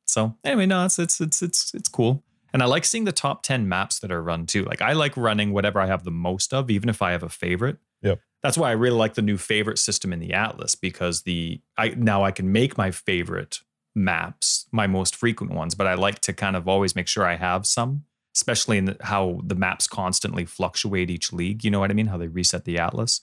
[0.05, 2.23] So anyway, no, it's it's it's it's it's cool.
[2.53, 4.65] And I like seeing the top 10 maps that are run too.
[4.65, 7.29] Like I like running whatever I have the most of, even if I have a
[7.29, 7.77] favorite.
[8.01, 8.19] Yep.
[8.43, 11.89] That's why I really like the new favorite system in the Atlas because the I
[11.89, 13.59] now I can make my favorite
[13.95, 17.35] maps, my most frequent ones, but I like to kind of always make sure I
[17.35, 21.63] have some, especially in the, how the maps constantly fluctuate each league.
[21.63, 22.07] You know what I mean?
[22.07, 23.21] How they reset the Atlas.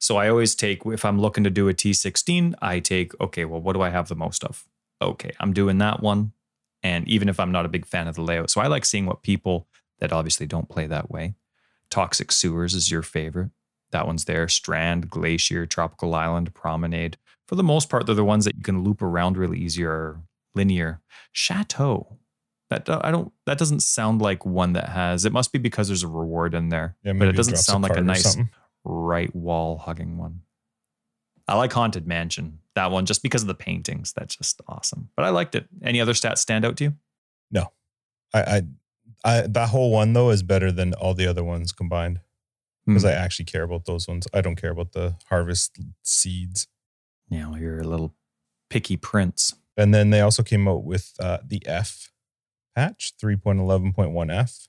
[0.00, 3.60] So I always take if I'm looking to do a T16, I take okay, well,
[3.60, 4.64] what do I have the most of?
[5.02, 6.32] Okay, I'm doing that one.
[6.82, 9.06] And even if I'm not a big fan of the layout, so I like seeing
[9.06, 9.66] what people
[9.98, 11.34] that obviously don't play that way.
[11.90, 13.50] Toxic Sewers is your favorite.
[13.90, 14.48] That one's there.
[14.48, 17.16] Strand, Glacier, Tropical Island, Promenade.
[17.46, 20.20] For the most part, they're the ones that you can loop around really easy or
[20.54, 21.00] linear.
[21.32, 22.18] Chateau.
[22.70, 23.32] That I don't.
[23.46, 25.24] That doesn't sound like one that has.
[25.24, 27.96] It must be because there's a reward in there, Yeah, but it doesn't sound like
[27.96, 28.36] a nice
[28.84, 30.42] right wall hugging one.
[31.46, 32.58] I like Haunted Mansion.
[32.74, 34.12] That one just because of the paintings.
[34.12, 35.08] That's just awesome.
[35.16, 35.66] But I liked it.
[35.82, 36.94] Any other stats stand out to you?
[38.34, 38.62] I, I,
[39.24, 42.20] I, that whole one though is better than all the other ones combined
[42.86, 43.08] because Hmm.
[43.08, 44.26] I actually care about those ones.
[44.34, 46.66] I don't care about the harvest seeds.
[47.30, 48.14] Yeah, well, you're a little
[48.68, 49.54] picky prince.
[49.78, 52.12] And then they also came out with uh, the F
[52.78, 54.68] patch 3.11.1F,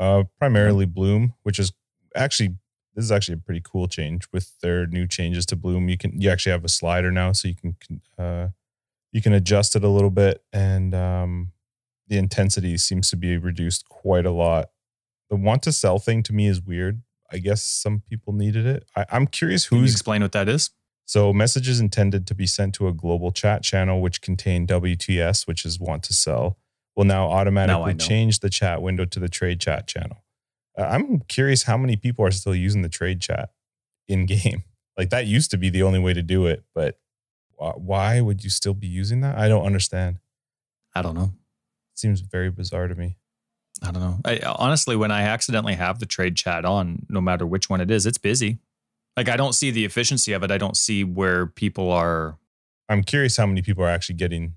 [0.00, 1.72] uh, primarily Bloom, which is
[2.16, 2.56] actually
[2.96, 5.88] this is actually a pretty cool change with their new changes to Bloom.
[5.88, 8.48] You can you actually have a slider now, so you can uh,
[9.12, 11.52] you can adjust it a little bit, and um,
[12.08, 14.70] the intensity seems to be reduced quite a lot.
[15.30, 17.02] The want to sell thing to me is weird.
[17.30, 18.84] I guess some people needed it.
[18.96, 20.70] I, I'm curious who's explain what that is?
[21.08, 25.64] so messages intended to be sent to a global chat channel which contain WTS, which
[25.64, 26.58] is want to sell,
[26.96, 27.98] will now automatically know.
[27.98, 30.24] change the chat window to the trade chat channel.
[30.76, 33.50] Uh, I'm curious how many people are still using the trade chat
[34.08, 34.64] in game.
[34.98, 36.98] Like that used to be the only way to do it, but
[37.58, 39.36] why would you still be using that?
[39.36, 40.20] I don't understand.
[40.94, 41.32] I don't know.
[41.94, 43.18] seems very bizarre to me.
[43.82, 44.18] I don't know.
[44.24, 47.90] I, honestly, when I accidentally have the trade chat on, no matter which one it
[47.90, 48.58] is, it's busy.
[49.16, 50.50] Like I don't see the efficiency of it.
[50.50, 52.38] I don't see where people are.
[52.88, 54.54] I'm curious how many people are actually getting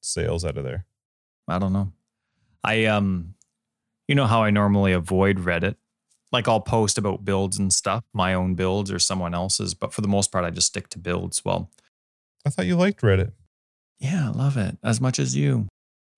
[0.00, 0.86] sales out of there.
[1.48, 1.92] I don't know.
[2.62, 3.34] I um,
[4.06, 5.76] you know how I normally avoid Reddit.
[6.30, 10.02] Like I'll post about builds and stuff, my own builds or someone else's, but for
[10.02, 11.44] the most part, I just stick to builds.
[11.44, 11.70] Well,
[12.44, 13.32] I thought you liked Reddit.
[13.98, 15.68] Yeah, I love it as much as you.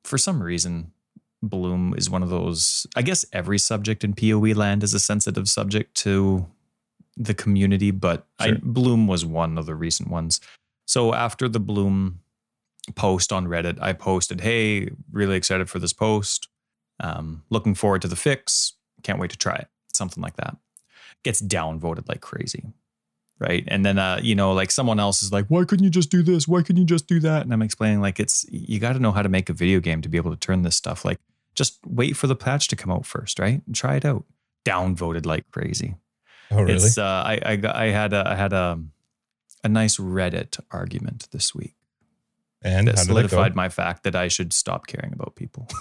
[0.05, 0.93] For some reason,
[1.43, 2.87] Bloom is one of those.
[2.97, 6.47] I guess every subject in PoE land is a sensitive subject to
[7.17, 10.41] the community, but I, Bloom was one of the recent ones.
[10.87, 12.21] So after the Bloom
[12.95, 16.49] post on Reddit, I posted, "Hey, really excited for this post.
[16.99, 18.75] Um, looking forward to the fix.
[19.03, 20.57] Can't wait to try it." Something like that.
[21.23, 22.73] Gets downvoted like crazy
[23.39, 26.11] right and then uh you know like someone else is like why couldn't you just
[26.11, 28.93] do this why couldn't you just do that and i'm explaining like it's you got
[28.93, 31.07] to know how to make a video game to be able to turn this stuff
[31.07, 31.19] like
[31.55, 34.25] just wait for the patch to come out first right and try it out
[34.67, 35.95] downvoted like crazy
[36.51, 36.75] Oh, really?
[36.75, 38.79] it's uh i i, I had a i had a
[39.65, 41.75] a nice reddit argument this week
[42.63, 45.67] and that solidified my fact that i should stop caring about people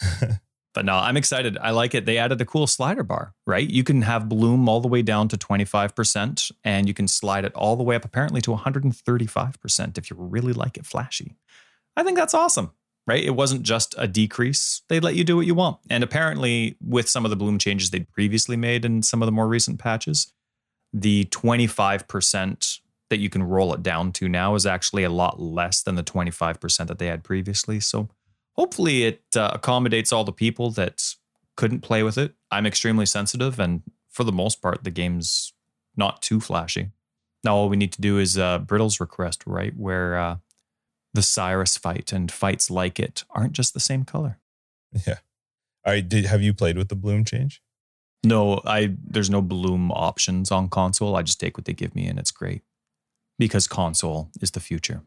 [0.76, 1.56] But no, I'm excited.
[1.56, 2.04] I like it.
[2.04, 3.66] They added a cool slider bar, right?
[3.66, 7.54] You can have bloom all the way down to 25%, and you can slide it
[7.54, 11.34] all the way up apparently to 135% if you really like it flashy.
[11.96, 12.72] I think that's awesome,
[13.06, 13.24] right?
[13.24, 14.82] It wasn't just a decrease.
[14.90, 15.78] They let you do what you want.
[15.88, 19.32] And apparently, with some of the bloom changes they'd previously made in some of the
[19.32, 20.30] more recent patches,
[20.92, 25.82] the 25% that you can roll it down to now is actually a lot less
[25.82, 27.78] than the 25% that they had previously.
[27.80, 28.08] So
[28.52, 31.14] hopefully it uh, accommodates all the people that
[31.56, 35.52] couldn't play with it I'm extremely sensitive, and for the most part, the game's
[35.96, 36.90] not too flashy.
[37.44, 40.36] Now all we need to do is uh, Brittle's request, right, where uh,
[41.14, 44.38] the Sirus fight and fights like it aren't just the same color.
[45.06, 45.18] Yeah.
[45.84, 46.08] All right.
[46.08, 47.62] Did have you played with the bloom change?
[48.24, 51.16] No, I there's no bloom options on console.
[51.16, 52.62] I just take what they give me, and it's great
[53.38, 55.02] because console is the future.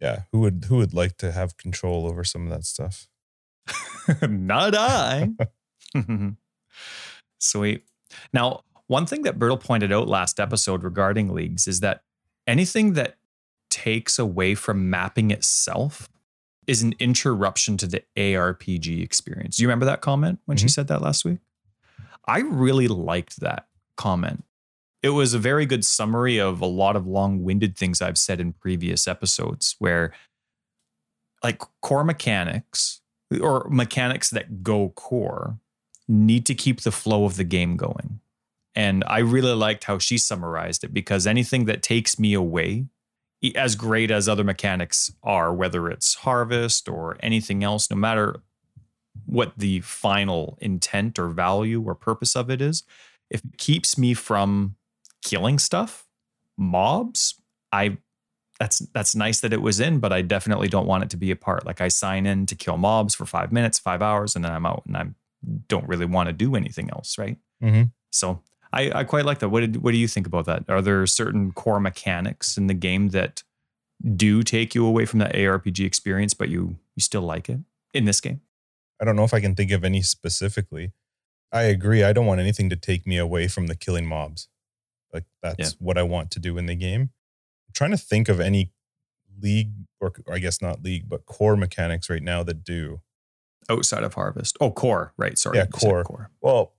[0.00, 0.22] Yeah.
[0.32, 3.08] Who would who would like to have control over some of that stuff?
[4.28, 5.30] Not I.
[7.38, 7.84] Sweet.
[8.32, 12.02] Now, one thing that Brittle pointed out last episode regarding leagues is that
[12.46, 13.16] anything that
[13.70, 16.08] takes away from mapping itself
[16.66, 19.56] is an interruption to the ARPG experience.
[19.56, 20.70] Do you remember that comment when she Mhm.
[20.70, 21.38] said that last week?
[22.26, 24.44] I really liked that comment.
[25.02, 28.40] It was a very good summary of a lot of long winded things I've said
[28.40, 30.12] in previous episodes where,
[31.44, 33.00] like, core mechanics
[33.40, 35.58] or mechanics that go core
[36.08, 38.20] need to keep the flow of the game going.
[38.74, 42.86] And I really liked how she summarized it because anything that takes me away,
[43.54, 48.40] as great as other mechanics are, whether it's harvest or anything else, no matter
[49.24, 52.82] what the final intent or value or purpose of it is,
[53.30, 54.76] if it keeps me from
[55.26, 56.06] killing stuff,
[56.56, 57.34] mobs,
[57.72, 57.98] I
[58.58, 61.30] that's that's nice that it was in, but I definitely don't want it to be
[61.30, 61.66] a part.
[61.66, 64.64] Like I sign in to kill mobs for five minutes, five hours, and then I'm
[64.64, 65.04] out and I
[65.68, 67.36] don't really want to do anything else, right?
[67.62, 67.90] Mhm.
[68.10, 68.40] So
[68.72, 69.50] I, I quite like that.
[69.50, 70.64] What did what do you think about that?
[70.68, 73.42] Are there certain core mechanics in the game that
[74.16, 77.60] do take you away from that ARPG experience, but you you still like it
[77.92, 78.40] in this game?
[79.00, 80.92] I don't know if I can think of any specifically.
[81.52, 82.02] I agree.
[82.02, 84.48] I don't want anything to take me away from the killing mobs.
[85.12, 85.76] Like that's Yeah.
[85.78, 87.02] what I want to do in the game.
[87.02, 88.72] I'm trying to think of any
[89.40, 93.00] league or I guess not league, but core mechanics right now that do.
[93.68, 94.56] Outside of Harvest.
[94.60, 95.36] Oh, core, right.
[95.36, 95.58] Sorry.
[95.58, 96.04] Yeah, core.
[96.04, 96.30] core.
[96.40, 96.74] Well,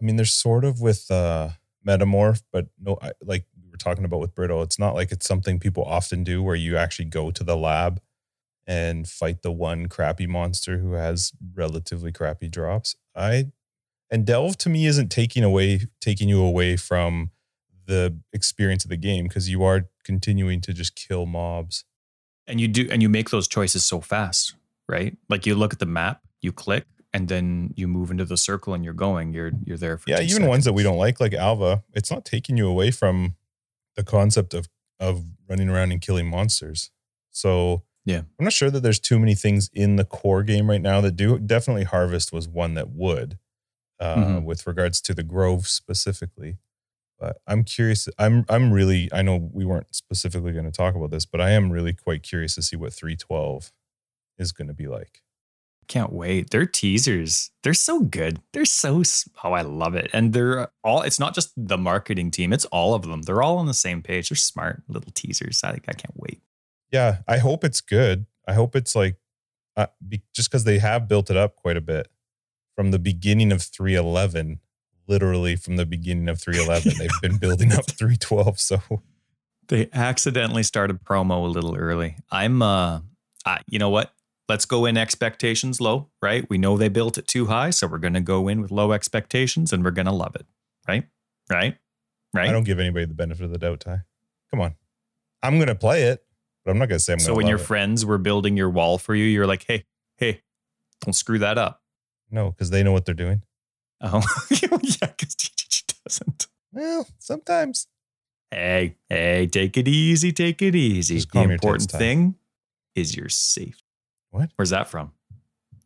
[0.00, 1.50] I mean, there's sort of with uh,
[1.86, 5.26] Metamorph, but no, I, like we were talking about with Brittle, it's not like it's
[5.26, 8.00] something people often do where you actually go to the lab
[8.66, 12.94] and fight the one crappy monster who has relatively crappy drops.
[13.16, 13.46] I
[14.10, 17.30] and Delve to me isn't taking away taking you away from
[17.90, 21.84] the experience of the game because you are continuing to just kill mobs.
[22.46, 24.54] And you do and you make those choices so fast,
[24.88, 25.16] right?
[25.28, 28.72] Like you look at the map, you click, and then you move into the circle
[28.74, 29.32] and you're going.
[29.34, 32.24] You're you're there for yeah, even ones that we don't like, like Alva, it's not
[32.24, 33.36] taking you away from
[33.96, 36.90] the concept of of running around and killing monsters.
[37.30, 38.22] So Yeah.
[38.38, 41.16] I'm not sure that there's too many things in the core game right now that
[41.16, 41.38] do.
[41.38, 43.38] Definitely, Harvest was one that would,
[44.00, 44.44] uh, Mhm.
[44.44, 46.58] with regards to the Grove specifically.
[47.20, 48.08] But I'm curious.
[48.18, 49.10] I'm I'm really.
[49.12, 52.22] I know we weren't specifically going to talk about this, but I am really quite
[52.22, 53.72] curious to see what 312
[54.38, 55.22] is going to be like.
[55.86, 56.50] Can't wait.
[56.50, 57.50] They're teasers.
[57.62, 58.40] They're so good.
[58.52, 59.02] They're so
[59.44, 60.08] oh, I love it.
[60.12, 61.02] And they're all.
[61.02, 62.52] It's not just the marketing team.
[62.52, 63.22] It's all of them.
[63.22, 64.30] They're all on the same page.
[64.30, 65.62] They're smart little teasers.
[65.62, 66.40] I I can't wait.
[66.90, 68.26] Yeah, I hope it's good.
[68.48, 69.16] I hope it's like
[69.76, 72.08] uh, be, just because they have built it up quite a bit
[72.76, 74.60] from the beginning of 311.
[75.10, 78.60] Literally from the beginning of 311, they've been building up 312.
[78.60, 78.80] So
[79.66, 82.16] They accidentally started promo a little early.
[82.30, 83.00] I'm uh,
[83.44, 84.14] I, you know what?
[84.48, 86.48] Let's go in expectations low, right?
[86.48, 89.72] We know they built it too high, so we're gonna go in with low expectations
[89.72, 90.46] and we're gonna love it,
[90.86, 91.04] right?
[91.50, 91.76] Right?
[92.32, 92.48] Right?
[92.48, 93.80] I don't give anybody the benefit of the doubt.
[93.80, 94.02] Ty,
[94.50, 94.74] come on,
[95.42, 96.24] I'm gonna play it,
[96.64, 97.64] but I'm not gonna say I'm so when your it.
[97.64, 99.84] friends were building your wall for you, you're like, hey,
[100.18, 100.42] hey,
[101.00, 101.82] don't screw that up.
[102.30, 103.42] no, because they know what they're doing.
[104.00, 106.46] Oh, yeah, because GGG doesn't.
[106.72, 107.86] Well, sometimes
[108.50, 111.16] Hey, hey, take it easy, take it easy.
[111.16, 112.34] Just The important thing
[112.96, 113.80] is you're safe.
[114.30, 114.50] What?
[114.56, 115.12] Where's that from?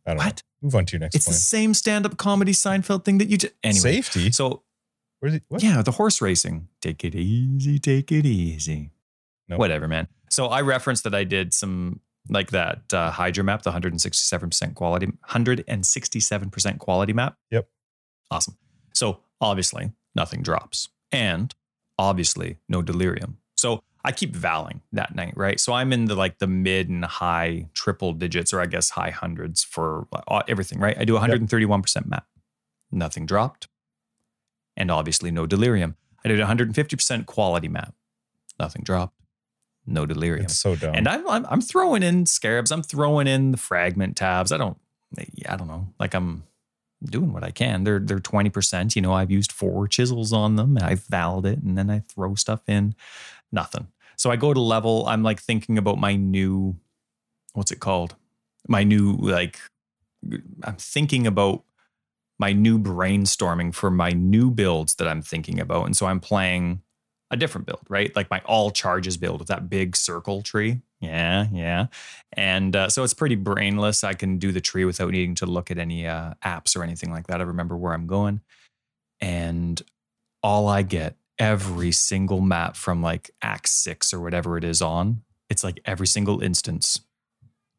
[0.05, 0.25] I don't What?
[0.61, 0.67] know.
[0.67, 3.53] Move on to your next It's the same stand-up comedy Seinfeld thing that you just
[3.63, 4.01] anyway.
[4.01, 4.31] Safety.
[4.31, 4.63] So
[5.19, 5.43] Where's it?
[5.47, 5.61] What?
[5.61, 6.67] yeah, the horse racing.
[6.81, 8.91] Take it easy, take it easy.
[9.47, 9.59] Nope.
[9.59, 10.07] Whatever, man.
[10.31, 11.99] So I referenced that I did some
[12.29, 17.37] like that uh, Hydra map, the 167% quality, 167% quality map.
[17.51, 17.67] Yep.
[18.31, 18.57] Awesome.
[18.93, 21.53] So obviously nothing drops, and
[21.97, 23.37] obviously no delirium.
[23.57, 25.59] So I keep valing that night, right?
[25.59, 29.09] So I'm in the like the mid and high triple digits, or I guess high
[29.09, 30.97] hundreds for uh, everything, right?
[30.97, 32.27] I do 131% map,
[32.91, 33.67] nothing dropped,
[34.77, 35.95] and obviously no delirium.
[36.23, 37.93] I did 150% quality map,
[38.59, 39.19] nothing dropped,
[39.85, 40.45] no delirium.
[40.45, 40.95] It's so dumb.
[40.95, 42.71] And I'm, I'm I'm throwing in scarabs.
[42.71, 44.51] I'm throwing in the fragment tabs.
[44.51, 44.77] I don't
[45.47, 45.87] I don't know.
[45.99, 46.43] Like I'm
[47.03, 47.83] doing what I can.
[47.83, 48.95] They're they're 20%.
[48.95, 50.77] You know, I've used four chisels on them.
[50.81, 52.95] I've valid it and then I throw stuff in.
[53.51, 53.87] Nothing.
[54.17, 55.05] So I go to level.
[55.07, 56.77] I'm like thinking about my new
[57.53, 58.15] what's it called?
[58.67, 59.59] My new like
[60.63, 61.63] I'm thinking about
[62.37, 65.85] my new brainstorming for my new builds that I'm thinking about.
[65.85, 66.81] And so I'm playing
[67.31, 68.15] a different build, right?
[68.15, 70.81] Like my all charges build with that big circle tree.
[71.01, 71.87] Yeah, yeah.
[72.33, 74.03] And uh, so it's pretty brainless.
[74.03, 77.11] I can do the tree without needing to look at any uh, apps or anything
[77.11, 77.41] like that.
[77.41, 78.41] I remember where I'm going.
[79.19, 79.81] And
[80.41, 85.21] all I get every single map from like Act 6 or whatever it is on,
[85.49, 87.01] it's like every single instance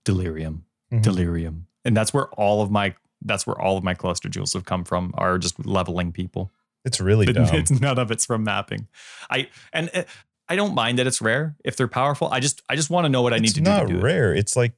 [0.05, 1.03] delirium, mm-hmm.
[1.03, 1.67] delirium.
[1.85, 4.85] And that's where all of my that's where all of my cluster jewels have come
[4.85, 6.53] from are just leveling people.
[6.85, 7.49] It's really dumb.
[7.53, 8.87] It's, none of it's from mapping.
[9.31, 10.05] I and uh,
[10.49, 12.29] I don't mind that it's rare if they're powerful.
[12.29, 13.71] I just I just want to know what I need to do.
[13.71, 14.35] It's not rare.
[14.35, 14.41] It.
[14.41, 14.75] It's like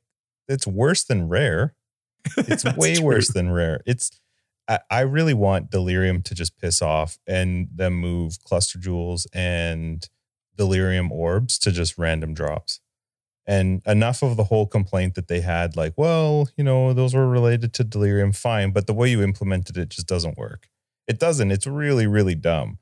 [0.49, 1.75] it's worse than rare.
[2.37, 3.05] It's way true.
[3.05, 3.81] worse than rare.
[3.87, 4.11] It's
[4.69, 10.07] I, I really want Delirium to just piss off and then move cluster jewels and
[10.57, 12.81] Delirium orbs to just random drops.
[13.47, 17.27] And enough of the whole complaint that they had, like, well, you know, those were
[17.27, 20.69] related to Delirium, fine, but the way you implemented it just doesn't work.
[21.07, 21.51] It doesn't.
[21.51, 22.79] It's really, really dumb.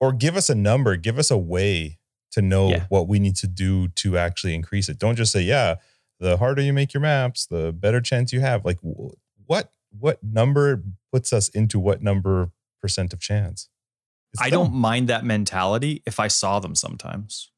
[0.00, 1.98] Or give us a number, give us a way
[2.32, 2.84] to know yeah.
[2.88, 4.98] what we need to do to actually increase it.
[4.98, 5.76] Don't just say, yeah,
[6.20, 8.64] the harder you make your maps, the better chance you have.
[8.64, 13.68] Like, what what number puts us into what number percent of chance?
[14.32, 14.64] It's I dumb.
[14.64, 17.50] don't mind that mentality if I saw them sometimes.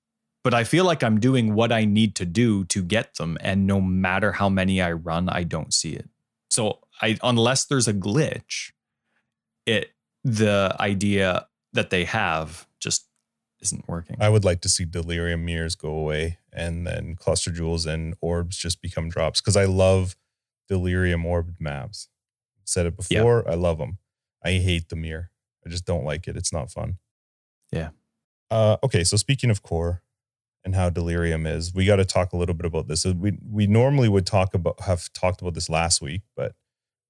[0.42, 3.36] But I feel like I'm doing what I need to do to get them.
[3.42, 6.08] And no matter how many I run, I don't see it.
[6.48, 8.72] So I unless there's a glitch,
[9.66, 9.90] it
[10.24, 13.06] the idea that they have just
[13.62, 14.16] isn't working.
[14.20, 18.56] I would like to see delirium mirrors go away and then cluster jewels and orbs
[18.56, 20.16] just become drops because I love
[20.68, 22.08] delirium orb maps.
[22.64, 23.98] Said it before, I love them.
[24.44, 25.30] I hate the mirror.
[25.66, 26.36] I just don't like it.
[26.36, 26.98] It's not fun.
[27.72, 27.90] Yeah.
[28.50, 30.02] Uh, okay, so speaking of core
[30.64, 33.04] and how delirium is, we got to talk a little bit about this.
[33.04, 36.54] We we normally would talk about have talked about this last week, but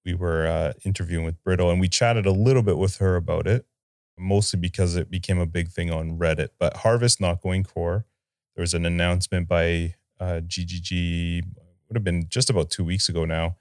[0.05, 3.47] we were uh, interviewing with Brittle and we chatted a little bit with her about
[3.47, 3.67] it,
[4.21, 6.51] mostly because it became a big thing on Reddit.
[6.59, 8.05] But Harvest not going core.
[8.55, 11.43] There was an announcement by uh, GGG,
[11.89, 13.57] would have been just about two weeks ago now,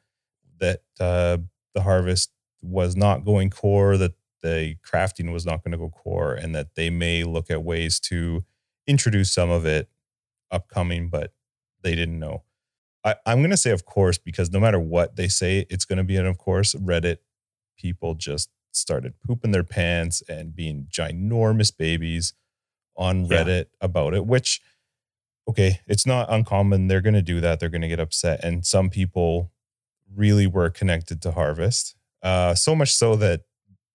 [0.60, 1.38] that uh,
[1.74, 6.34] the Harvest was not going core, that the crafting was not going to go core,
[6.34, 8.44] and that they may look at ways to
[8.88, 9.90] introduce some of it
[10.52, 11.34] upcoming, but
[11.82, 12.44] they didn't know.
[13.04, 15.98] I, I'm going to say, of course, because no matter what they say, it's going
[15.98, 16.76] to be an of course.
[16.76, 17.18] Reddit
[17.78, 22.34] people just started pooping their pants and being ginormous babies
[22.96, 23.78] on Reddit yeah.
[23.82, 24.62] about it, which,
[25.48, 26.88] okay, it's not uncommon.
[26.88, 27.60] They're going to do that.
[27.60, 28.44] They're going to get upset.
[28.44, 29.52] And some people
[30.14, 31.96] really were connected to Harvest.
[32.22, 33.42] Uh, so much so that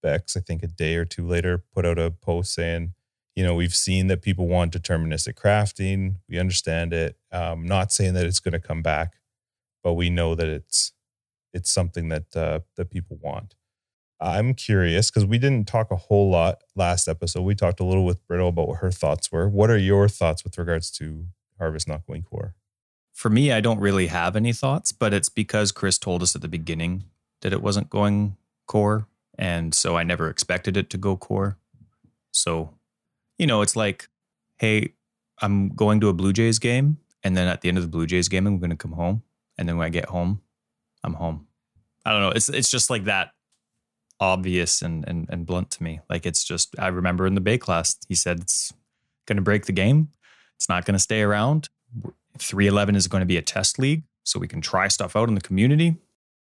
[0.02, 2.94] Bex, I think a day or two later, put out a post saying,
[3.34, 6.16] you know, we've seen that people want deterministic crafting.
[6.28, 7.16] We understand it.
[7.32, 9.14] Um, not saying that it's going to come back,
[9.82, 10.92] but we know that it's
[11.52, 13.54] it's something that uh, that people want.
[14.20, 17.42] I'm curious because we didn't talk a whole lot last episode.
[17.42, 19.48] We talked a little with Brittle about what her thoughts were.
[19.48, 21.26] What are your thoughts with regards to
[21.58, 22.54] Harvest not going core?
[23.12, 26.42] For me, I don't really have any thoughts, but it's because Chris told us at
[26.42, 27.04] the beginning
[27.42, 29.06] that it wasn't going core.
[29.36, 31.58] And so I never expected it to go core.
[32.32, 32.74] So
[33.38, 34.08] you know, it's like,
[34.58, 34.94] hey,
[35.40, 36.98] I'm going to a Blue Jays game.
[37.22, 39.22] And then at the end of the Blue Jays game, I'm going to come home.
[39.58, 40.42] And then when I get home,
[41.02, 41.46] I'm home.
[42.04, 42.30] I don't know.
[42.30, 43.32] It's it's just like that
[44.20, 46.00] obvious and and and blunt to me.
[46.08, 48.72] Like it's just I remember in the Baeclast, he said it's
[49.26, 50.08] going to break the game.
[50.56, 51.68] It's not going to stay around.
[52.38, 55.34] 311 is going to be a test league so we can try stuff out in
[55.34, 55.96] the community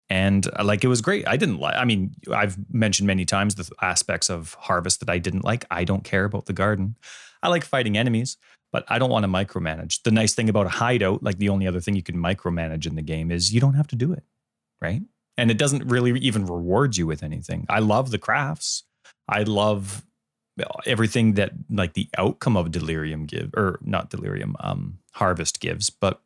[0.10, 1.28] and uh, like it was great.
[1.28, 1.76] I didn't like.
[1.76, 5.65] I mean, I've mentioned many times the aspects of Harvest that I didn't like.
[5.70, 6.96] I don't care about the garden.
[7.43, 8.38] I like fighting enemies,
[8.72, 10.04] but I don't want to micromanage.
[10.04, 12.96] The nice thing about a hideout, like the only other thing you can micromanage in
[12.96, 14.24] the game, is you don't have to do it,
[14.82, 15.02] right?
[15.38, 17.65] And it doesn't really even reward you with anything.
[17.69, 18.84] I love the crafts.
[19.30, 20.04] I love
[20.86, 26.19] everything that like the outcome of delirium give or not delirium um harvest gives but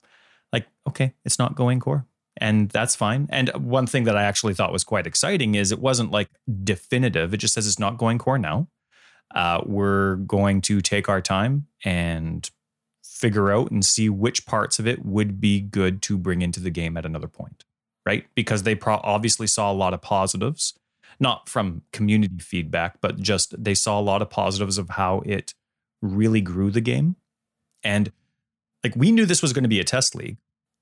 [0.54, 2.06] like okay it's not going core
[2.38, 3.28] and that's fine.
[3.30, 6.30] And one thing that I actually thought was quite exciting is it wasn't like
[6.64, 7.34] definitive.
[7.34, 8.68] It just says it's not going core now.
[9.34, 12.50] Uh, we're going to take our time and
[13.04, 16.70] figure out and see which parts of it would be good to bring into the
[16.70, 17.64] game at another point,
[18.06, 18.26] right?
[18.36, 20.74] Because they pro- obviously saw a lot of positives,
[21.20, 25.54] not from community feedback, but just they saw a lot of positives of how it
[26.02, 27.16] really grew the game.
[27.84, 28.12] And
[28.84, 30.38] like we knew this was going to be a test league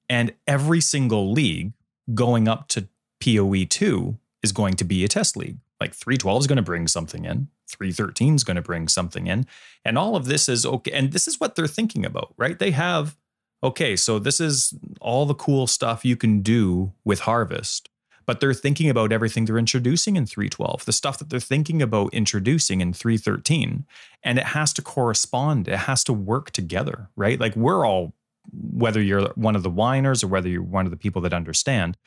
[0.09, 1.73] and every single league
[2.13, 2.87] going up to
[3.23, 5.57] PoE 2 is going to be a test league.
[5.79, 9.45] Like 312 is going to bring something in, 313 is going to bring something in.
[9.85, 10.91] And all of this is okay.
[10.91, 12.57] And this is what they're thinking about, right?
[12.57, 13.15] They have,
[13.63, 17.89] okay, so this is all the cool stuff you can do with Harvest.
[18.29, 22.13] but they're thinking about everything they're introducing in 312, the stuff that they're thinking about
[22.13, 23.87] introducing in 313.
[24.21, 27.39] And it has to correspond, it has to work together, right?
[27.39, 28.13] Like we're all,
[28.51, 31.97] whether you're one of the whiners or whether you're one of the people that understand,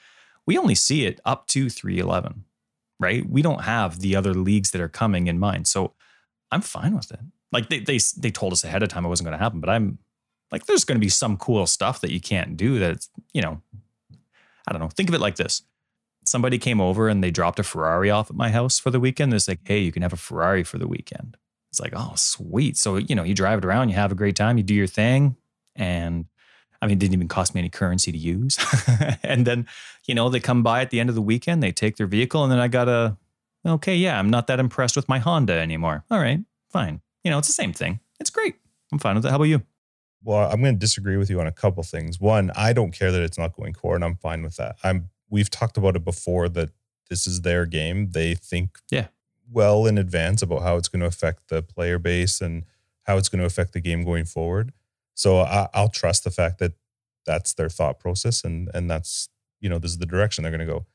[0.46, 2.44] we only see it up to 311,
[3.00, 3.28] right?
[3.28, 5.66] We don't have the other leagues that are coming in mind.
[5.66, 5.94] So
[6.52, 7.18] I'm fine with it.
[7.50, 9.70] Like they they they told us ahead of time it wasn't going to happen, but
[9.70, 9.98] I'm
[10.52, 13.60] like there's going to be some cool stuff that you can't do that's, you know
[14.66, 14.88] I don't know.
[14.88, 15.62] Think of it like this.
[16.24, 19.34] Somebody came over and they dropped a Ferrari off at my house for the weekend.
[19.34, 21.36] It's like, hey, you can have a Ferrari for the weekend.
[21.70, 22.76] It's like, oh, sweet.
[22.76, 24.86] So, you know, you drive it around, you have a great time, you do your
[24.86, 25.36] thing.
[25.74, 26.26] And
[26.80, 28.58] I mean, it didn't even cost me any currency to use.
[29.22, 29.66] and then,
[30.06, 32.42] you know, they come by at the end of the weekend, they take their vehicle,
[32.42, 33.16] and then I got a,
[33.66, 36.04] okay, yeah, I'm not that impressed with my Honda anymore.
[36.10, 36.40] All right,
[36.70, 37.00] fine.
[37.24, 38.00] You know, it's the same thing.
[38.20, 38.56] It's great.
[38.92, 39.30] I'm fine with it.
[39.30, 39.62] How about you?
[40.24, 42.20] Well, I'm going to disagree with you on a couple things.
[42.20, 44.76] One, I don't care that it's not going core, and I'm fine with that.
[44.82, 45.10] I'm.
[45.28, 46.70] We've talked about it before that
[47.08, 48.10] this is their game.
[48.10, 49.08] They think yeah
[49.50, 52.64] well in advance about how it's going to affect the player base and
[53.04, 54.72] how it's going to affect the game going forward.
[55.14, 56.72] So I, I'll trust the fact that
[57.26, 59.28] that's their thought process, and and that's
[59.60, 60.86] you know this is the direction they're going to go.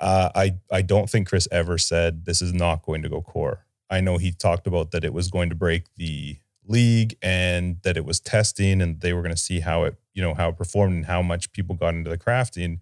[0.00, 3.66] Uh, I I don't think Chris ever said this is not going to go core.
[3.88, 7.96] I know he talked about that it was going to break the league and that
[7.96, 10.56] it was testing and they were going to see how it you know how it
[10.56, 12.80] performed and how much people got into the crafting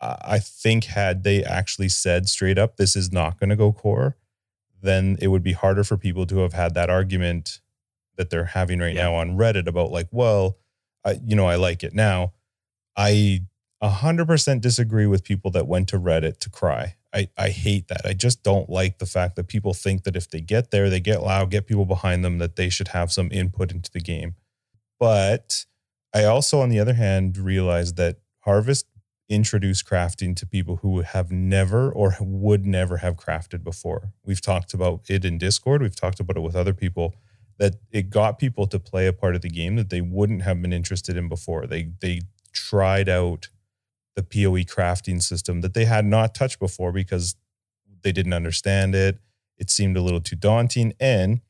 [0.00, 4.16] i think had they actually said straight up this is not going to go core
[4.82, 7.60] then it would be harder for people to have had that argument
[8.16, 9.04] that they're having right yeah.
[9.04, 10.58] now on reddit about like well
[11.04, 12.32] I, you know i like it now
[12.96, 13.42] i
[13.82, 18.02] 100% disagree with people that went to reddit to cry I, I hate that.
[18.04, 21.00] I just don't like the fact that people think that if they get there, they
[21.00, 24.34] get loud, get people behind them, that they should have some input into the game.
[24.98, 25.64] But
[26.12, 28.86] I also, on the other hand, realize that Harvest
[29.28, 34.12] introduced crafting to people who have never or would never have crafted before.
[34.24, 37.14] We've talked about it in Discord, we've talked about it with other people
[37.58, 40.60] that it got people to play a part of the game that they wouldn't have
[40.60, 41.66] been interested in before.
[41.66, 43.48] They they tried out
[44.16, 47.36] the PoE crafting system that they had not touched before because
[48.02, 49.18] they didn't understand it.
[49.56, 51.40] It seemed a little too daunting and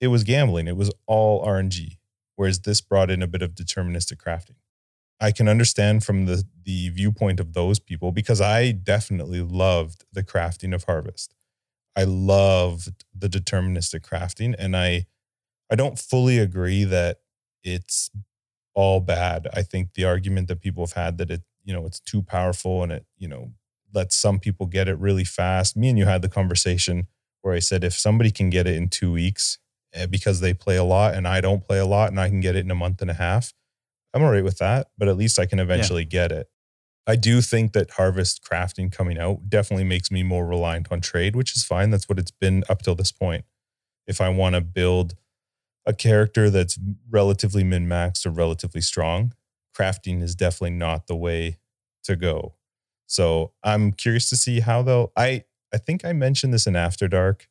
[0.00, 0.66] it was gambling.
[0.66, 1.98] It was all RNG,
[2.36, 4.56] whereas this brought in a bit of deterministic crafting.
[5.20, 10.24] I can understand from the, the viewpoint of those people because I definitely loved the
[10.24, 11.34] crafting of Harvest.
[11.94, 15.06] I loved the deterministic crafting and I
[15.72, 17.18] I don't fully agree that
[17.62, 18.10] it's
[18.74, 19.46] all bad.
[19.54, 22.82] I think the argument that people have had that it you know it's too powerful
[22.82, 23.52] and it you know
[23.94, 25.76] lets some people get it really fast.
[25.76, 27.06] Me and you had the conversation
[27.42, 29.58] where i said if somebody can get it in two weeks
[29.94, 32.40] eh, because they play a lot and i don't play a lot and i can
[32.40, 33.54] get it in a month and a half
[34.12, 36.08] i'm all right with that but at least i can eventually yeah.
[36.08, 36.48] get it.
[37.06, 41.36] I do think that harvest crafting coming out definitely makes me more reliant on trade
[41.36, 41.90] which is fine.
[41.90, 43.44] That's what it's been up till this point.
[44.08, 45.14] If i want to build
[45.86, 49.32] a character that's relatively min maxed or relatively strong
[49.80, 51.58] crafting is definitely not the way
[52.04, 52.54] to go.
[53.06, 55.12] So I'm curious to see how they'll.
[55.16, 57.48] I I think I mentioned this in After Dark.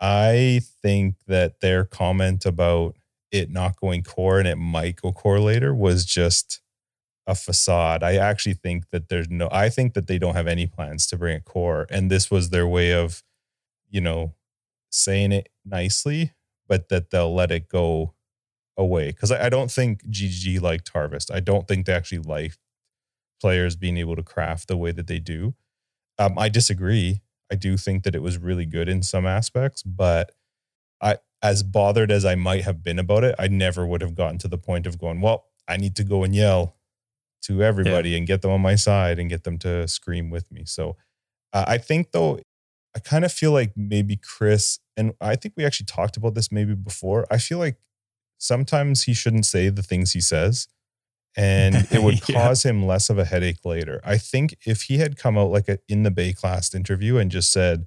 [0.00, 2.96] I think that their comment about
[3.30, 6.60] it not going core and it might go core later was just
[7.26, 8.02] a facade.
[8.02, 9.48] I actually think that there's no.
[9.52, 12.50] I think that they don't have any plans to bring it core, and this was
[12.50, 13.22] their way of,
[13.90, 14.34] you know,
[14.90, 16.32] saying it nicely,
[16.66, 18.14] but that they'll let it go
[18.78, 21.30] away because I, I, don't think GG liked Harvest.
[21.30, 22.58] I don't think they actually liked
[23.40, 25.54] players being able to craft the way that they do.
[26.18, 27.20] Um, I disagree.
[27.50, 30.32] I do think that it was really good in some aspects, but
[31.00, 34.38] I, as bothered as I might have been about it, I never would have gotten
[34.38, 36.76] to the point of going, well, I need to go and yell
[37.42, 38.18] to everybody yeah.
[38.18, 40.64] and get them on my side and get them to scream with me.
[40.64, 40.96] So
[41.52, 42.40] uh, I think though,
[42.96, 46.50] I kind of feel like maybe Chris, and I think we actually talked about this
[46.50, 47.26] maybe before.
[47.30, 47.76] I feel like
[48.38, 50.68] sometimes he shouldn't say the things he says
[51.38, 52.72] and it would cause yeah.
[52.72, 54.00] him less of a headache later.
[54.04, 57.52] I think if he had come out like a in the Baeclast interview and just
[57.52, 57.86] said,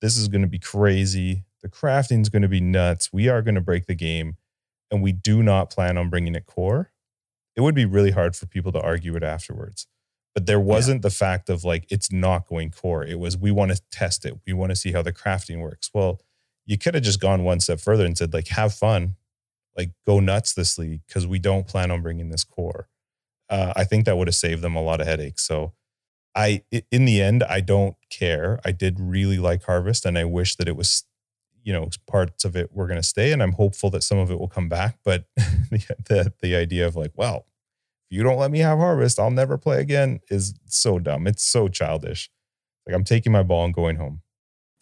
[0.00, 1.44] This is going to be crazy.
[1.62, 3.12] The crafting is going to be nuts.
[3.12, 4.36] We are going to break the game.
[4.90, 6.92] And we do not plan on bringing it core.
[7.56, 9.88] It would be really hard for people to argue it afterwards.
[10.34, 11.08] But there wasn't yeah.
[11.08, 13.04] the fact of like, it's not going core.
[13.04, 14.38] It was, we want to test it.
[14.46, 15.90] We want to see how the crafting works.
[15.92, 16.20] Well,
[16.66, 19.16] you could have just gone one step further and said, like, have fun
[19.76, 22.88] like go nuts this league because we don't plan on bringing this core.
[23.50, 25.46] Uh, I think that would have saved them a lot of headaches.
[25.46, 25.74] So
[26.34, 28.60] I, in the end, I don't care.
[28.64, 31.04] I did really like Harvest, and I wish that it was,
[31.62, 34.30] you know, parts of it were going to stay, and I'm hopeful that some of
[34.30, 34.98] it will come back.
[35.04, 37.46] But the, the the idea of like, well,
[38.10, 41.26] if you don't let me have Harvest, I'll never play again is so dumb.
[41.26, 42.30] It's so childish.
[42.86, 44.22] Like I'm taking my ball and going home.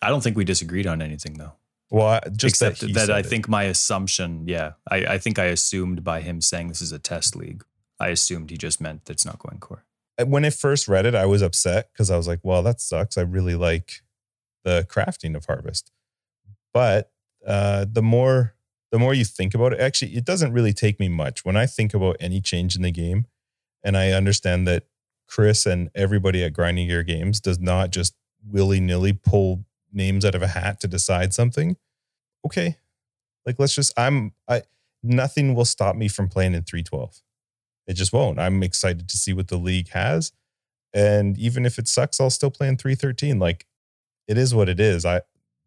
[0.00, 1.52] I don't think we disagreed on anything though.
[1.92, 3.26] Well, I- just Except that, that I it.
[3.26, 6.98] think my assumption, yeah, I, I think I assumed by him saying this is a
[6.98, 7.64] test league,
[8.00, 9.84] I assumed he just meant that it's not going core.
[10.26, 13.18] when I first read it, I was upset because I was like, well, that sucks.
[13.18, 14.02] I really like
[14.64, 15.92] the crafting of Harvest.
[16.72, 17.10] But
[17.46, 18.54] uh, the more
[18.90, 21.44] the more you think about it, actually, it doesn't really take me much.
[21.44, 23.26] When I think about any change in the game,
[23.82, 24.84] and I understand that
[25.26, 28.14] Chris and everybody at Grinding Gear Games does not just
[28.46, 31.76] willy nilly pull names out of a hat to decide something.
[32.46, 32.76] Okay,
[33.46, 34.62] like let's just I'm I
[35.02, 37.22] nothing will stop me from playing in 312.
[37.86, 38.38] It just won't.
[38.38, 40.32] I'm excited to see what the league has.
[40.94, 43.38] And even if it sucks, I'll still play in 313.
[43.38, 43.66] Like
[44.28, 45.04] it is what it is.
[45.04, 45.22] I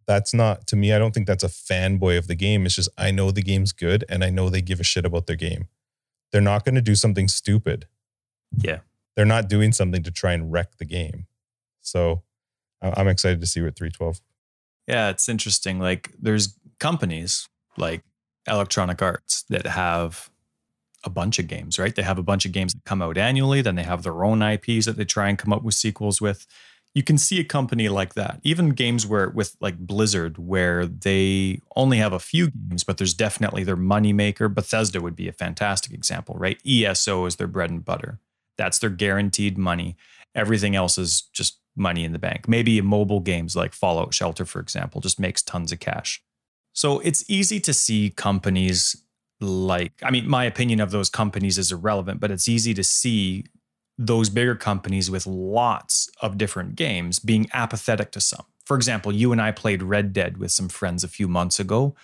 [0.07, 2.65] that's not to me, I don't think that's a fanboy of the game.
[2.65, 5.27] It's just I know the game's good and I know they give a shit about
[5.27, 5.67] their game.
[6.31, 7.87] They're not going to do something stupid.
[8.57, 8.79] Yeah.
[9.15, 11.27] They're not doing something to try and wreck the game.
[11.81, 12.23] So
[12.95, 14.21] I'm excited to see what 312.
[14.87, 15.79] Yeah, it's interesting.
[15.79, 18.03] Like there's companies like
[18.47, 20.29] Electronic Arts that have
[21.03, 21.95] a bunch of games, right?
[21.95, 24.41] They have a bunch of games that come out annually, then they have their own
[24.41, 26.47] IPs that they try and come up with sequels with.
[26.93, 28.39] You can see a company like that.
[28.43, 33.13] Even games where with like Blizzard where they only have a few games, but there's
[33.13, 34.53] definitely their moneymaker.
[34.53, 36.59] Bethesda would be a fantastic example, right?
[36.65, 38.19] ESO is their bread and butter.
[38.57, 39.97] That's their guaranteed money.
[40.33, 42.47] Everything else is just money in the bank.
[42.47, 46.21] Maybe mobile games like Fallout Shelter, for example, just makes tons of cash.
[46.73, 48.97] So it's easy to see companies
[49.41, 53.45] like, I mean, my opinion of those companies is irrelevant, but it's easy to see
[53.97, 58.45] those bigger companies with lots of different games being apathetic to some.
[58.65, 61.95] For example, you and I played Red Dead with some friends a few months ago.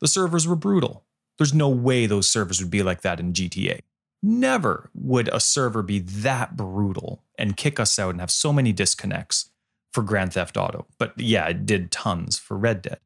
[0.00, 1.04] The servers were brutal.
[1.36, 3.80] There's no way those servers would be like that in GTA.
[4.22, 8.72] Never would a server be that brutal and kick us out and have so many
[8.72, 9.50] disconnects
[9.92, 10.86] for Grand Theft Auto.
[10.98, 12.98] But yeah, it did tons for Red Dead.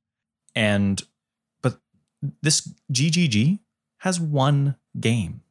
[0.54, 1.02] And
[1.62, 1.80] but
[2.40, 3.58] this GGG
[3.98, 5.42] has one game.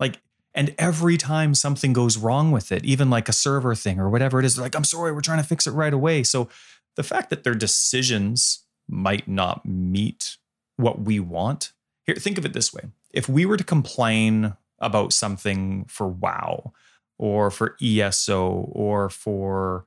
[0.00, 0.20] Like
[0.54, 4.38] and every time something goes wrong with it, even like a server thing or whatever
[4.38, 6.22] it is, they're like, I'm sorry, we're trying to fix it right away.
[6.22, 6.48] So
[6.96, 10.36] the fact that their decisions might not meet
[10.76, 11.72] what we want.
[12.04, 12.82] Here, think of it this way.
[13.12, 16.72] If we were to complain about something for WoW
[17.18, 19.86] or for ESO or for,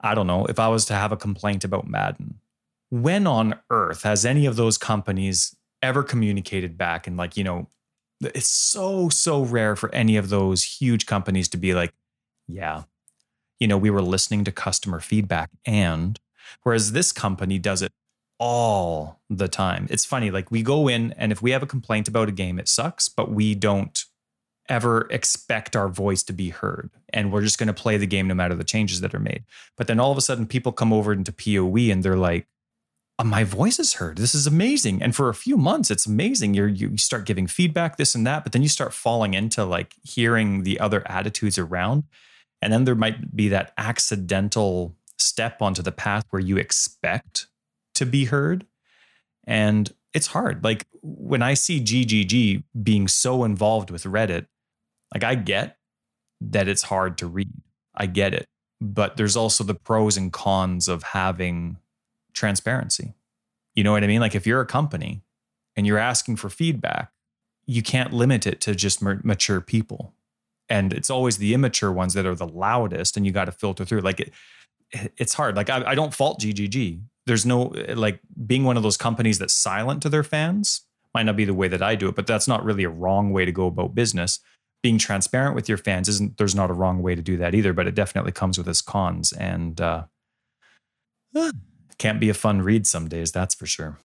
[0.00, 2.40] I don't know, if I was to have a complaint about Madden,
[2.90, 7.68] when on earth has any of those companies ever communicated back and like, you know,
[8.20, 11.92] it's so, so rare for any of those huge companies to be like,
[12.46, 12.84] yeah,
[13.58, 16.20] you know, we were listening to customer feedback and
[16.62, 17.92] whereas this company does it
[18.38, 19.86] all the time.
[19.90, 22.58] It's funny, like we go in and if we have a complaint about a game,
[22.58, 24.04] it sucks, but we don't
[24.68, 26.90] ever expect our voice to be heard.
[27.12, 29.44] And we're just going to play the game no matter the changes that are made.
[29.76, 32.46] But then all of a sudden, people come over into PoE and they're like,
[33.18, 34.18] "Oh, my voice is heard.
[34.18, 35.02] This is amazing.
[35.02, 36.54] And for a few months, it's amazing.
[36.54, 39.94] You're, you start giving feedback, this and that, but then you start falling into like
[40.02, 42.04] hearing the other attitudes around.
[42.62, 47.48] And then there might be that accidental step onto the path where you expect
[47.94, 48.66] to be heard.
[49.46, 50.64] And it's hard.
[50.64, 54.46] Like when I see GGG being so involved with Reddit,
[55.12, 55.76] like I get
[56.40, 57.50] that it's hard to read.
[57.94, 58.46] I get it.
[58.80, 61.78] But there's also the pros and cons of having
[62.32, 63.14] transparency.
[63.74, 64.20] You know what I mean?
[64.20, 65.22] Like if you're a company
[65.76, 67.10] and you're asking for feedback,
[67.66, 70.14] you can't limit it to just ma- mature people.
[70.68, 73.84] And it's always the immature ones that are the loudest and you got to filter
[73.84, 74.00] through.
[74.00, 74.32] Like it,
[75.16, 75.56] it's hard.
[75.56, 77.00] Like I, I don't fault GGG.
[77.26, 80.82] There's no like being one of those companies that's silent to their fans
[81.14, 83.32] might not be the way that I do it, but that's not really a wrong
[83.32, 84.40] way to go about business.
[84.84, 86.36] Being transparent with your fans isn't.
[86.36, 88.82] There's not a wrong way to do that either, but it definitely comes with its
[88.82, 90.04] cons and uh,
[91.98, 93.32] can't be a fun read some days.
[93.32, 93.98] That's for sure.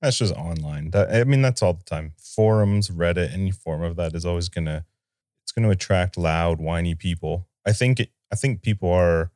[0.00, 0.90] That's just online.
[0.92, 2.14] That, I mean, that's all the time.
[2.16, 4.86] Forums, Reddit, any form of that is always gonna
[5.44, 7.46] it's gonna attract loud, whiny people.
[7.66, 9.30] I think it, I think people are,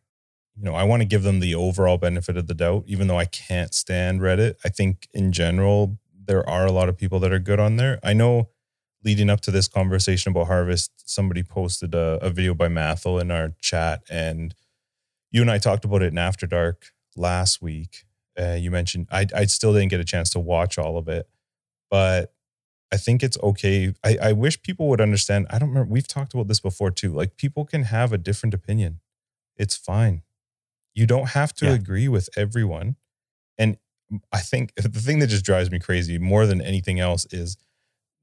[0.56, 3.18] you know, I want to give them the overall benefit of the doubt, even though
[3.18, 4.54] I can't stand Reddit.
[4.64, 8.00] I think in general there are a lot of people that are good on there.
[8.02, 8.48] I know
[9.06, 13.30] leading up to this conversation about Harvest, somebody posted a, a video by Mathil in
[13.30, 14.52] our chat, and
[15.30, 18.04] you and I talked about it in After Dark last week.
[18.38, 21.28] Uh, you mentioned I I still didn't get a chance to watch all of it,
[21.88, 22.34] but
[22.92, 23.94] I think it's okay.
[24.04, 25.46] I, I wish people would understand.
[25.50, 25.90] I don't remember.
[25.90, 27.12] We've talked about this before too.
[27.12, 29.00] Like people can have a different opinion.
[29.56, 30.22] It's fine.
[30.94, 31.74] You don't have to Yeah.
[31.74, 32.96] agree with everyone.
[33.56, 33.78] And
[34.32, 37.56] I think the thing that just drives me crazy more than anything else is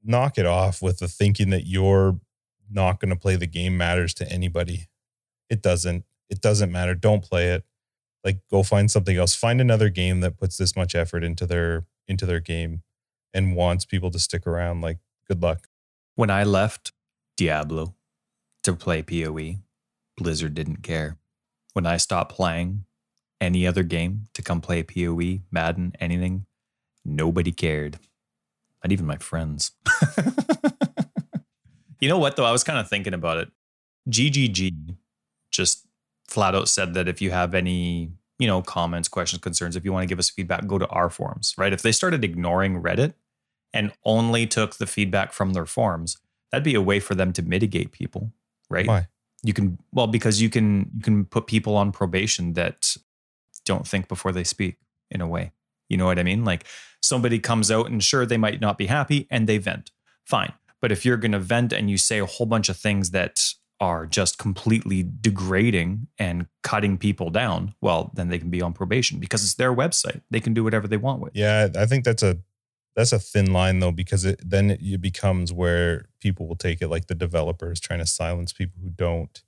[0.04, 2.20] knock it off with the thinking that you're
[2.70, 4.88] not going to play the game matters to anybody.
[5.48, 6.04] It doesn't.
[6.30, 6.94] It doesn't matter.
[6.94, 7.64] Don't play it.
[8.24, 9.34] Like go find something else.
[9.34, 12.82] Find another game that puts this much effort into their into their game
[13.32, 14.80] and wants people to stick around.
[14.80, 14.98] Like
[15.28, 15.68] good luck.
[16.14, 16.92] When I left
[17.36, 17.94] Diablo
[18.62, 19.58] to play PoE,
[20.16, 21.18] Blizzard didn't care.
[21.72, 22.84] When I stopped playing
[23.40, 26.46] any other game to come play PoE, Madden, anything,
[27.04, 27.98] nobody cared.
[28.84, 29.72] Not even my friends.
[32.00, 32.44] you know what though?
[32.44, 33.50] I was kind of thinking about it.
[34.10, 34.96] GGG
[35.50, 35.86] just
[36.28, 39.92] flat out said that if you have any, you know, comments, questions, concerns, if you
[39.92, 41.72] want to give us feedback, go to our forums, right?
[41.72, 43.14] If they started ignoring Reddit
[43.72, 46.18] and only took the feedback from their forums,
[46.50, 48.32] that'd be a way for them to mitigate people,
[48.68, 48.86] right?
[48.86, 49.08] Why?
[49.42, 52.96] You can well because you can you can put people on probation that
[53.64, 54.76] don't think before they speak
[55.10, 55.52] in a way.
[55.88, 56.44] You know what I mean?
[56.44, 56.66] Like
[57.04, 59.90] somebody comes out and sure they might not be happy and they vent.
[60.24, 60.52] Fine.
[60.80, 63.54] But if you're going to vent and you say a whole bunch of things that
[63.80, 69.18] are just completely degrading and cutting people down, well, then they can be on probation
[69.18, 70.22] because it's their website.
[70.30, 71.32] They can do whatever they want with.
[71.34, 72.38] Yeah, I think that's a
[72.96, 76.88] that's a thin line though because it then it, becomes where people will take it
[76.88, 79.42] like the developers trying to silence people who don't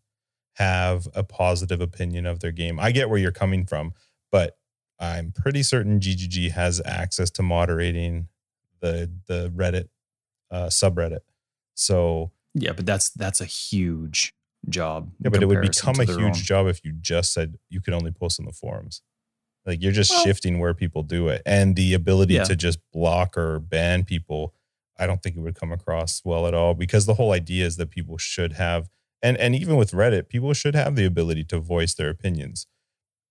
[0.54, 2.80] have a positive opinion of their game.
[2.80, 3.92] I get where you're coming from,
[4.32, 4.56] but
[4.98, 8.28] I'm pretty certain GGG has access to moderating
[8.80, 9.88] the the Reddit
[10.50, 11.20] uh, subreddit.
[11.74, 14.34] So Yeah, but that's that's a huge
[14.68, 15.10] job.
[15.20, 16.32] yeah, but it would become a huge own.
[16.34, 19.02] job if you just said you could only post on the forums.
[19.66, 22.44] Like you're just Well- shifting where people do it, and the ability Yeah.
[22.44, 24.54] to just block or ban people.
[24.98, 27.76] I don't think it would come across well at all because the whole idea is
[27.76, 28.88] that people should have,
[29.22, 32.66] and and even with Reddit, people should have the ability to voice their opinions.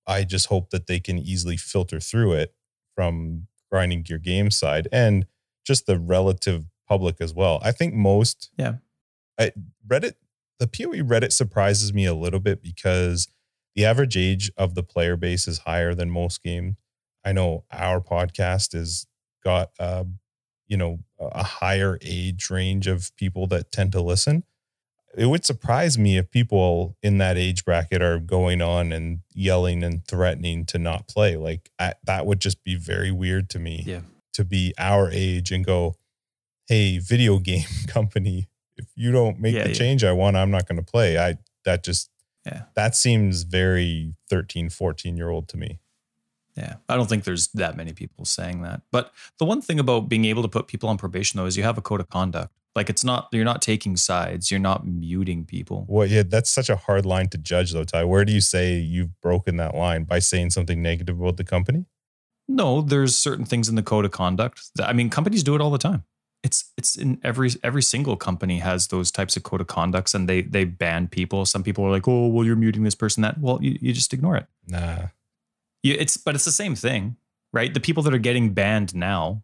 [0.07, 2.53] I just hope that they can easily filter through it
[2.95, 5.25] from grinding gear game side and
[5.65, 7.59] just the relative public as well.
[7.63, 8.75] I think most Yeah.
[9.39, 9.51] I,
[9.87, 10.13] Reddit
[10.59, 13.27] the PoE Reddit surprises me a little bit because
[13.75, 16.75] the average age of the player base is higher than most games.
[17.25, 19.07] I know our podcast has
[19.43, 20.05] got uh,
[20.67, 24.43] you know a higher age range of people that tend to listen.
[25.17, 29.83] It would surprise me if people in that age bracket are going on and yelling
[29.83, 31.37] and threatening to not play.
[31.37, 34.01] Like I, that would just be very weird to me Yeah.
[34.33, 35.95] to be our age and go,
[36.67, 38.47] "Hey, video game company,
[38.77, 39.75] if you don't make Yeah, the yeah.
[39.75, 42.09] change I want, I'm not going to play." I that just
[42.45, 42.63] Yeah.
[42.75, 45.79] that seems very 13, 14 year old to me.
[46.57, 48.81] Yeah, I don't think there's that many people saying that.
[48.91, 51.63] But the one thing about being able to put people on probation though is you
[51.63, 52.53] have a code of conduct.
[52.75, 55.85] Like it's not you're not taking sides, you're not muting people.
[55.87, 58.03] Well, yeah, that's such a hard line to judge, though, Ty.
[58.03, 61.85] Where do you say you've broken that line by saying something negative about the company?
[62.47, 64.69] No, there's certain things in the code of conduct.
[64.75, 66.03] That, I mean, companies do it all the time.
[66.43, 70.27] It's it's in every every single company has those types of code of conducts, and
[70.27, 71.45] they they ban people.
[71.45, 73.21] Some people are like, oh, well, you're muting this person.
[73.23, 74.47] That well, you, you just ignore it.
[74.67, 75.07] Nah,
[75.81, 77.15] You, it's but it's the same thing,
[77.53, 77.73] right?
[77.73, 79.41] The people that are getting banned now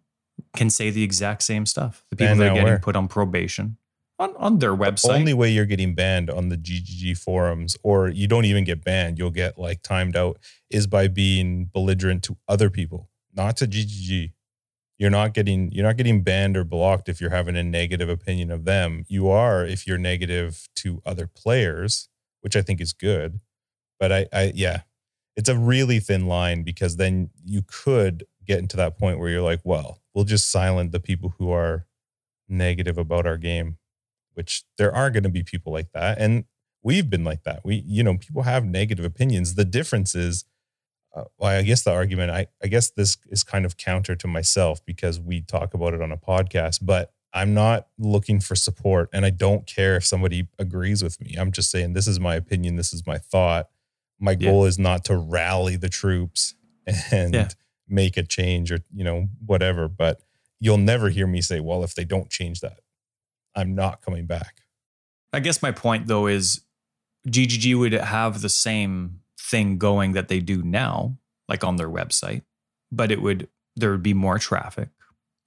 [0.56, 2.04] can say the exact same stuff.
[2.10, 2.80] The people Banned that are getting where?
[2.80, 3.78] put on probation
[4.22, 5.08] on on their website.
[5.08, 8.84] The only way you're getting banned on the GGG forums, or you don't even get
[8.84, 10.38] banned, you'll get like timed out,
[10.70, 14.32] is by being belligerent to other people, not to GGG.
[14.98, 18.52] You're not getting you're not getting banned or blocked if you're having a negative opinion
[18.52, 19.04] of them.
[19.08, 22.08] You are if you're negative to other players,
[22.42, 23.40] which I think is good.
[24.00, 24.82] But I, I yeah,
[25.36, 29.42] it's a really thin line because then you could get into that point where you're
[29.42, 31.88] like, well, we'll just silence the people who are
[32.50, 33.78] negative about our game
[34.34, 36.46] which there are going to be people like that and
[36.84, 40.44] we've been like that we you know people have negative opinions the difference is
[41.16, 44.28] uh, well i guess the argument I, I guess this is kind of counter to
[44.28, 49.10] myself because we talk about it on a podcast but i'm not looking for support
[49.14, 52.36] and i don't care if somebody agrees with me i'm just saying this is my
[52.36, 53.70] opinion this is my thought
[54.20, 54.52] my Yeah.
[54.52, 56.56] goal is not to rally the troops
[57.12, 57.48] and Yeah.
[57.92, 60.22] Make a change or you know whatever but
[60.60, 62.80] you'll never hear me say well if they don't change that
[63.56, 64.62] i'm not coming back
[65.34, 66.62] I guess my point though is
[67.28, 71.18] GGG would have the same thing going that they do now,
[71.48, 72.44] like on their website,
[72.92, 74.90] but it would there would be more traffic.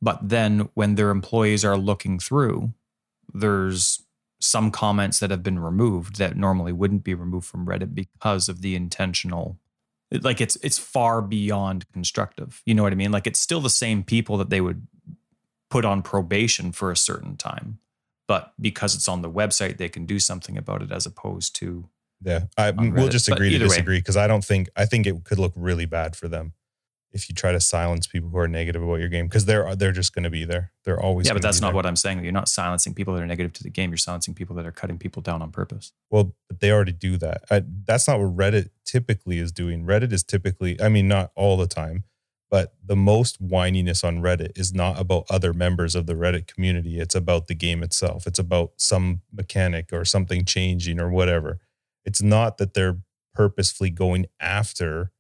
[0.01, 2.73] But then when their employees are looking through,
[3.33, 4.03] there's
[4.41, 8.61] some comments that have been removed that normally wouldn't be removed from Reddit because of
[8.61, 9.59] the intentional
[10.15, 12.63] it- like it's it's far beyond constructive.
[12.65, 13.13] You know what I mean?
[13.13, 14.87] Like it's still the same people that they would
[15.71, 17.79] put on probation for a certain time
[18.27, 21.89] but because it's on the website, they can do something about it as opposed to
[22.23, 25.39] Yeah, I, we'll just agree to disagree because I don't think I think it could
[25.39, 26.53] look really bad for them
[27.15, 29.93] if you try to silence people who are negative about your game because they're they're
[29.93, 30.73] just going to be there.
[30.85, 31.77] They're always Yeah, but that's not there.
[31.77, 32.23] what I'm saying.
[32.25, 33.91] You're not silencing people that are negative to the game.
[33.91, 35.93] You're silencing people that are cutting people down on purpose.
[36.11, 37.45] Well, but they already do that.
[37.51, 39.85] I, that's not what Reddit typically is doing.
[39.87, 42.03] Reddit is typically, I mean, not all the time,
[42.51, 46.99] but the most whininess on Reddit is not about other members of the Reddit community.
[46.99, 48.27] It's about the game itself.
[48.27, 51.61] It's about some mechanic or something changing or whatever.
[52.05, 52.99] It's not that they're
[53.35, 55.11] purposefully going after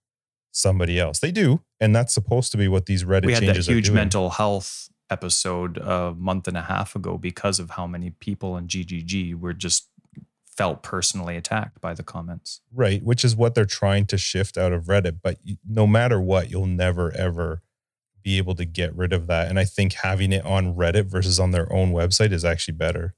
[0.54, 1.18] somebody else.
[1.18, 3.88] They do, and that's supposed to be what these Reddit we had that changes huge
[3.88, 3.96] are doing.
[3.96, 8.66] mental health episode a month and a half ago because of how many people in
[8.66, 9.88] GGG were just
[10.46, 12.60] felt personally attacked by the comments.
[12.72, 15.18] Right, which is what they're trying to shift out of Reddit.
[15.22, 15.38] But
[15.68, 17.62] no matter what, you'll never ever
[18.22, 19.48] be able to get rid of that.
[19.48, 23.14] And I think having it on Reddit versus on their own website is actually better.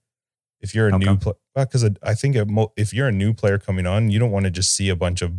[0.60, 3.58] If you're a How new player, because I think mo- if you're a new player
[3.58, 5.34] coming on, you don't want to just see a bunch of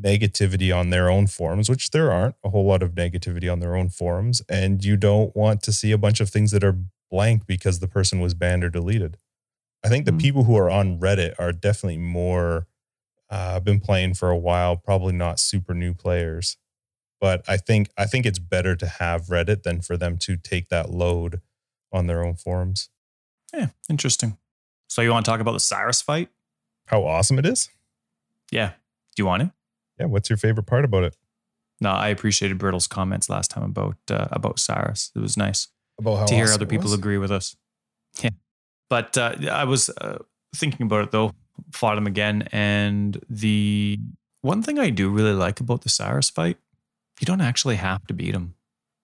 [0.00, 3.76] negativity on their own forums, which there aren't a whole lot of negativity on their
[3.76, 6.78] own forums, and you don't want to see a bunch of things that are
[7.10, 9.16] blank because the person was banned or deleted.
[9.84, 10.18] I think the Hmm.
[10.18, 12.66] people who are on Reddit are definitely more
[13.30, 16.56] uh, been playing for a while, probably not super new players.
[17.20, 20.68] But I think I think it's better to have Reddit than for them to take
[20.68, 21.40] that load
[21.90, 22.90] on their own forums.
[23.52, 24.36] Yeah, interesting.
[24.88, 26.28] So you want to talk about the Sirus fight?
[26.88, 27.70] How awesome it is!
[28.52, 28.72] Yeah.
[29.16, 29.52] Do you want to?
[29.98, 31.16] Yeah, what's your favorite part about it?
[31.80, 35.10] No, I appreciated Brittle's comments last time about uh, about Sirus.
[35.14, 35.68] It was nice
[35.98, 37.56] About how to hear awesome other people agree with us.
[38.22, 38.30] Yeah.
[38.88, 40.18] But uh, I was uh,
[40.54, 41.32] thinking about it though,
[41.72, 42.48] fought him again.
[42.52, 43.98] And the
[44.42, 46.58] one thing I do really like about the Sirus fight,
[47.20, 48.54] you don't actually have to beat him.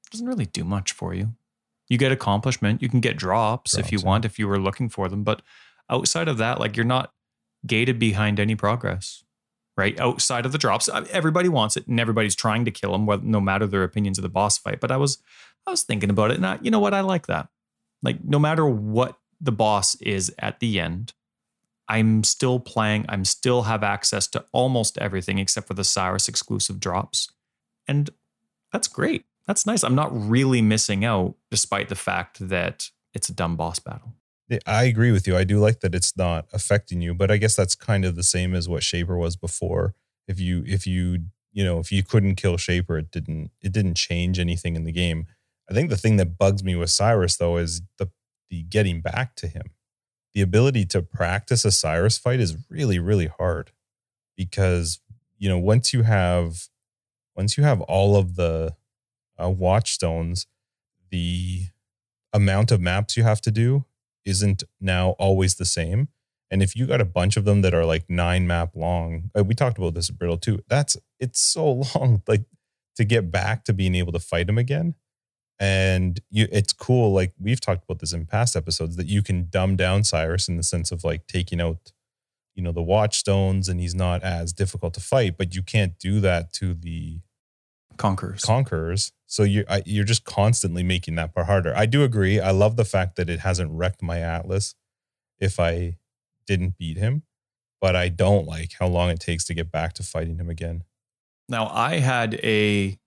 [0.06, 1.34] It doesn't really do much for you.
[1.88, 2.82] You get accomplishment.
[2.82, 4.06] You can get drops, if you yeah.
[4.06, 5.24] want, if you were looking for them.
[5.24, 5.42] But
[5.90, 7.12] outside of that, like you're not
[7.66, 9.24] gated behind any progress,
[9.80, 9.98] right?
[9.98, 13.66] Outside of the drops, everybody wants it, and everybody's trying to kill him, no matter
[13.66, 14.78] their opinions of the boss fight.
[14.78, 15.18] But I was,
[15.66, 16.92] I was thinking about it, and I, you know what?
[16.92, 17.48] I like that.
[18.02, 21.14] Like no matter what the boss is at the end,
[21.88, 23.06] I'm still playing.
[23.08, 27.32] I'm still have access to almost everything except for the Sirus exclusive drops,
[27.88, 28.10] and
[28.72, 29.24] that's great.
[29.46, 29.82] That's nice.
[29.82, 34.12] I'm not really missing out, despite the fact that it's a dumb boss battle.
[34.66, 35.36] I agree with you.
[35.36, 38.22] I do like that it's not affecting you, but I guess that's kind of the
[38.22, 39.94] same as what Shaper was before.
[40.26, 43.94] If you if you you know if you couldn't kill Shaper, it didn't it didn't
[43.94, 45.26] change anything in the game.
[45.70, 48.10] I think the thing that bugs me with Sirus though is the
[48.48, 49.70] the getting back to him.
[50.34, 53.70] The ability to practice a Sirus fight is really really hard
[54.36, 55.00] because
[55.38, 56.68] you know once you have
[57.36, 58.74] once you have all of the
[59.40, 60.46] uh, watchstones,
[61.10, 61.66] the
[62.32, 63.84] amount of maps you have to do
[64.24, 66.08] isn't now always the same.
[66.50, 69.44] And if you got a bunch of them that are like nine map long, uh,
[69.44, 70.60] we talked about this at Brittle too.
[70.68, 72.44] That's it's so long, like
[72.96, 74.94] to get back to being able to fight them again.
[75.60, 77.12] And you, it's cool.
[77.12, 80.56] Like we've talked about this in past episodes that you can dumb down Sirus in
[80.56, 81.92] the sense of like taking out,
[82.54, 85.36] you know, the watchstones, and he's not as difficult to fight.
[85.36, 87.20] But you can't do that to the
[87.96, 88.42] Conquerors.
[88.42, 89.12] conquerors.
[89.30, 91.72] So you're I, you're just constantly making that part harder.
[91.76, 92.40] I do agree.
[92.40, 94.74] I love the fact that it hasn't wrecked my atlas
[95.38, 95.98] if I
[96.46, 97.22] didn't beat him,
[97.80, 100.82] but I don't like how long it takes to get back to fighting him again.
[101.48, 102.98] Now, I had a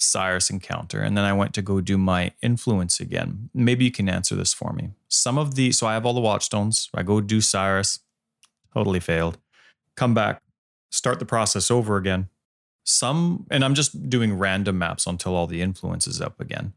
[0.00, 3.50] Sirus encounter and then I went to go do my influence again.
[3.54, 4.90] Maybe you can answer this for me.
[5.06, 6.90] Some of the, so I have all the watchstones.
[6.92, 8.00] I go do Sirus,
[8.74, 9.38] totally failed.
[9.96, 10.42] Come back,
[10.90, 12.28] start the process over again.
[12.88, 16.72] Some, and I'm just doing random maps until all the influences up again.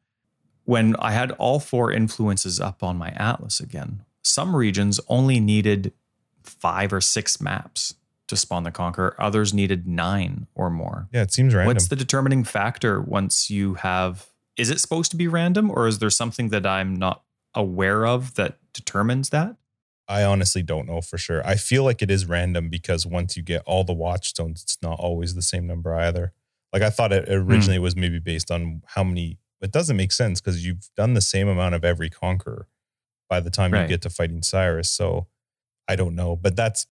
[0.65, 5.93] When I had all four influences up on my atlas again, some regions only needed
[6.43, 7.95] five or six maps
[8.27, 9.15] to spawn the conqueror.
[9.19, 11.07] Others needed nine or more.
[11.13, 11.75] Yeah, it seems random.
[11.75, 14.27] What's the determining factor once you have?
[14.57, 17.23] Is it supposed to be random, or is there something that I'm not
[17.55, 19.55] aware of that determines that?
[20.11, 21.41] I honestly don't know for sure.
[21.47, 24.99] I feel like it is random because once you get all the watchstones, it's not
[24.99, 26.33] always the same number either.
[26.73, 27.49] Like I thought it hmm.
[27.49, 29.37] originally was maybe based on how many.
[29.61, 32.67] It doesn't make sense because you've done the same amount of every conqueror
[33.29, 34.87] by the time you get to fighting Sirus.
[34.87, 35.27] So
[35.87, 36.87] I don't know, but that's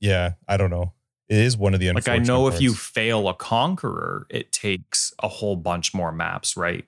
[0.00, 0.92] yeah, I don't know.
[1.28, 5.12] It is one of the Like I know if you fail a conqueror, it takes
[5.22, 6.84] a whole bunch more maps, right,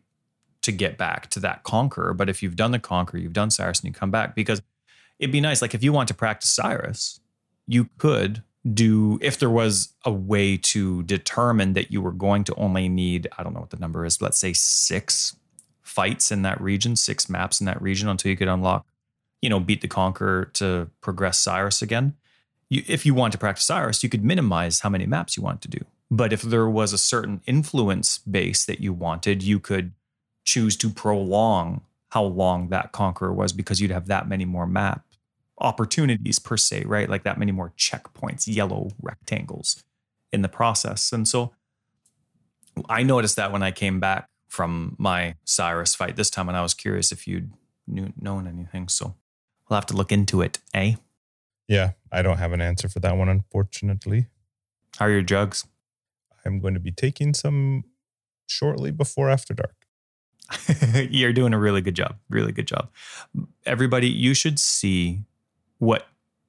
[0.63, 2.15] to get back to that conqueror.
[2.15, 4.63] But if you've done the conqueror, you've done Sirus, and you come back because
[5.19, 5.63] it'd be nice.
[5.63, 7.21] Like if you want to practice Sirus,
[7.67, 8.43] you could
[8.73, 13.29] do if there was a way to determine that you were going to only need
[13.37, 14.23] I don't know what the number is.
[14.23, 15.37] Let's say six
[15.83, 18.87] fights in that region, six maps in that region until you could unlock,
[19.43, 22.15] you know, beat the conqueror to progress Sirus again
[22.75, 25.63] you, if you want to practice Sirus, you could minimize how many maps you want
[25.63, 25.79] to do.
[26.11, 29.93] But if there was a certain influence base that you wanted, you could
[30.45, 31.83] choose to prolong
[32.15, 35.05] how long that conqueror was because you'd have that many more map
[35.59, 37.11] opportunities per se, right?
[37.11, 39.83] Like that many more checkpoints, yellow rectangles
[40.33, 41.13] in the process.
[41.13, 41.53] And so
[42.89, 46.63] I noticed that when I came back from my Sirus fight this time, and I
[46.63, 47.53] was curious if you'd
[47.89, 48.87] knew, known anything.
[48.87, 49.17] So
[49.69, 50.95] we'll have to look into it, eh?
[51.67, 54.29] Yeah, I don't have an answer for that one, unfortunately.
[54.99, 55.67] How are your jugs?
[56.47, 57.83] I'm going to be taking some
[58.47, 59.84] shortly before After Dark.
[61.11, 62.17] You're doing a really good job.
[62.29, 62.91] Really good job.
[63.67, 65.21] Everybody, you should see
[65.79, 66.07] what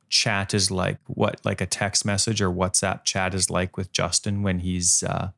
[0.10, 4.44] chat is like, what like a text message or WhatsApp chat is like with Justin
[4.44, 5.32] when he's uh,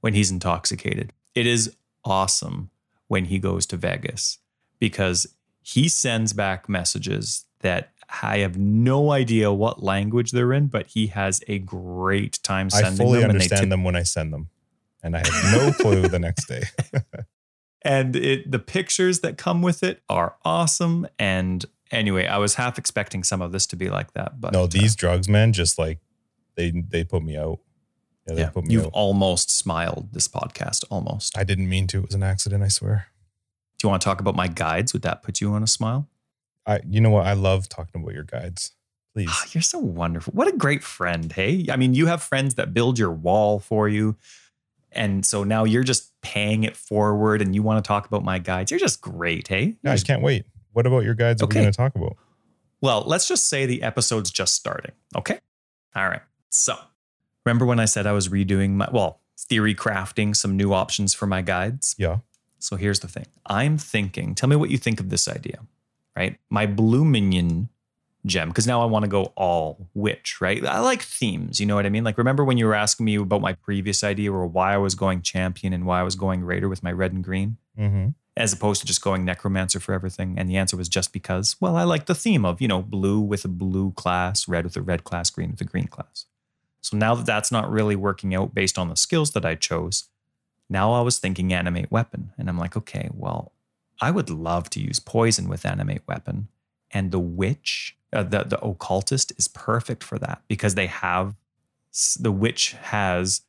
[0.00, 1.12] when he's intoxicated.
[1.34, 2.70] It is awesome
[3.08, 4.38] when he goes to Vegas
[4.78, 5.26] because
[5.62, 7.90] he sends back messages that
[8.22, 12.96] I have no idea what language they're in, but he has a great time sending
[12.96, 13.00] them.
[13.00, 13.30] I fully them.
[13.30, 14.50] understand t- them when I send them,
[15.02, 16.64] and I have no clue the next day.
[17.84, 21.06] and it, the pictures that come with it are awesome.
[21.18, 24.64] And anyway, I was half expecting some of this to be like that, but no,
[24.64, 25.98] uh, these drugs, man, just like
[26.56, 27.60] they they put me out.
[28.26, 28.92] Yeah, they yeah, put me you've out.
[28.94, 31.36] almost smiled this podcast, almost.
[31.36, 31.98] I didn't mean to.
[31.98, 32.62] It was an accident.
[32.62, 33.08] I swear.
[33.78, 34.94] Do you want to talk about my guides?
[34.94, 36.08] Would that put you on a smile?
[36.66, 37.26] I, you know what?
[37.26, 38.72] I love talking about your guides.
[39.12, 39.28] Please.
[39.30, 40.32] Ah, you're so wonderful.
[40.32, 41.30] What a great friend.
[41.30, 44.16] Hey, I mean, you have friends that build your wall for you.
[44.94, 48.38] And so now you're just paying it forward and you want to talk about my
[48.38, 48.70] guides.
[48.70, 49.48] You're just great.
[49.48, 50.46] Hey, No, I just can't wait.
[50.72, 51.42] What about your guides?
[51.42, 51.58] Okay.
[51.58, 52.16] are we going to talk about?
[52.80, 54.92] Well, let's just say the episode's just starting.
[55.16, 55.38] Okay.
[55.94, 56.22] All right.
[56.50, 56.76] So
[57.44, 61.26] remember when I said I was redoing my, well, theory crafting some new options for
[61.26, 61.94] my guides?
[61.98, 62.18] Yeah.
[62.58, 65.60] So here's the thing I'm thinking, tell me what you think of this idea,
[66.16, 66.38] right?
[66.50, 67.68] My blue minion
[68.26, 70.64] gem, because now I want to go all witch, right?
[70.64, 72.04] I like themes, you know what I mean?
[72.04, 74.94] Like, remember when you were asking me about my previous idea or why I was
[74.94, 77.58] going champion and why I was going raider with my red and green?
[77.78, 78.10] Mm-hmm.
[78.36, 80.34] as opposed to just going necromancer for everything?
[80.38, 83.20] And the answer was just because, well, I like the theme of, you know, blue
[83.20, 86.26] with a blue class, red with a red class, green with a green class.
[86.80, 90.04] So now that that's not really working out based on the skills that I chose,
[90.68, 92.32] now I was thinking animate weapon.
[92.36, 93.52] And I'm like, okay, well,
[94.00, 96.48] I would love to use poison with animate weapon.
[96.94, 101.34] And the witch, uh, the, the occultist is perfect for that because they have,
[102.18, 103.42] the witch has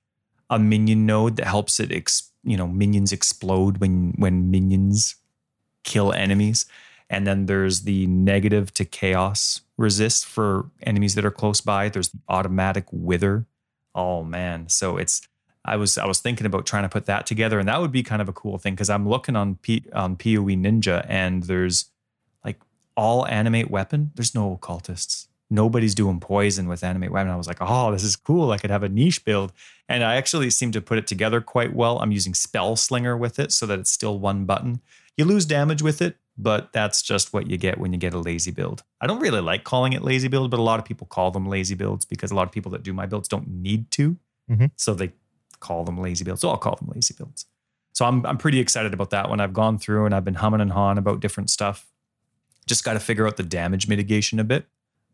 [0.50, 5.16] a minion node that helps it ex, you know minions explode when when minions
[5.84, 6.66] kill enemies.
[7.10, 11.90] And then there's the negative to chaos resist for enemies that are close by.
[11.90, 13.46] There's the automatic wither.
[13.94, 14.70] Oh man.
[14.70, 15.28] So it's
[15.68, 17.60] i was i was thinking about trying to put that together.
[17.60, 20.16] And that would be kind of a cool thing because i'm looking on P, on
[20.16, 21.90] poe ninja and there's
[22.96, 27.58] all animate weapon there's no occultists nobody's doing poison with animate weapon i was like
[27.62, 29.52] oh this is cool i could have a niche build
[29.88, 32.00] and I actually seem to put it together quite well.
[32.00, 34.82] I'm using Spell Slinger with it so that it's still one button.
[35.16, 38.20] You lose damage with it, but that's just what you get when you get a
[38.20, 38.84] lazy build.
[39.00, 41.46] I don't really like calling it lazy build, but a lot of people call them
[41.46, 44.18] lazy builds because a lot of people that do my builds don't need to.
[44.50, 44.72] Mhm.
[44.76, 45.14] So they
[45.60, 46.42] call them lazy builds.
[46.42, 47.46] So I'll call them lazy builds.
[47.94, 49.40] So I'm I'm pretty excited about that one.
[49.40, 51.86] I've gone through and I've been humming and hawing about different stuff.
[52.68, 54.66] Just got to figure out the damage mitigation a bit,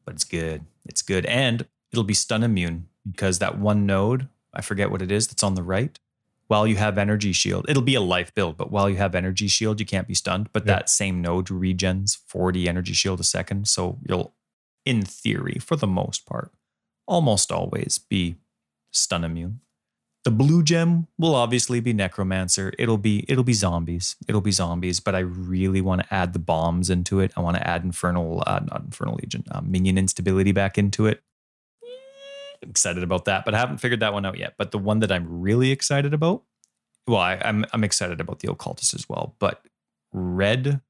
[0.05, 0.65] but it's good.
[0.85, 1.25] It's good.
[1.25, 5.43] And it'll be stun immune because that one node, I forget what it is that's
[5.43, 5.99] on the right.
[6.47, 9.47] While you have energy shield, it'll be a life build, but while you have energy
[9.47, 10.49] shield, you can't be stunned.
[10.51, 10.73] But Yeah.
[10.75, 13.67] that same node regens 40 energy shield a second.
[13.69, 14.33] So you'll,
[14.85, 16.51] in theory, for the most part,
[17.07, 18.35] almost always be
[18.91, 19.61] stun immune.
[20.23, 22.71] The blue gem will obviously be necromancer.
[22.77, 24.15] It'll be it'll be zombies.
[24.27, 24.99] It'll be zombies.
[24.99, 27.31] But I really want to add the bombs into it.
[27.35, 31.23] I want to add infernal, uh, not infernal legion, uh, minion instability back into it.
[32.61, 34.53] Excited about that, but I haven't figured that one out yet.
[34.55, 36.43] But the one that I'm really excited about,
[37.07, 39.35] well, I, I'm I'm excited about the occultist as well.
[39.39, 39.65] But
[40.13, 40.81] red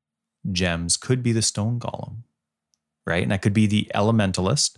[0.52, 2.24] gems could be the stone golem,
[3.08, 3.24] right?
[3.24, 4.76] And that could be the elementalist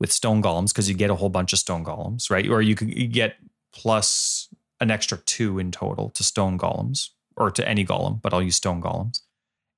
[0.00, 2.48] with stone golems because you get a whole bunch of stone golems, right?
[2.48, 3.36] Or you could get
[3.72, 4.48] plus
[4.80, 8.56] an extra two in total to stone golems or to any golem, but I'll use
[8.56, 9.20] stone golems.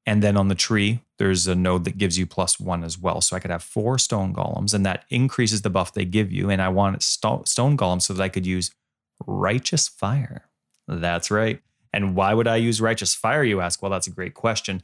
[0.07, 3.20] And then on the tree, there's a node that gives you plus one as well.
[3.20, 6.51] So I could have four stone golems, and that increases the buff they give you.
[6.51, 8.70] And I want sto- stone golems so that I could use
[9.26, 10.51] righteous fire.
[10.86, 11.61] That's right.
[11.92, 13.80] And why would I use righteous fire, you ask?
[13.80, 14.82] Well, that's a great question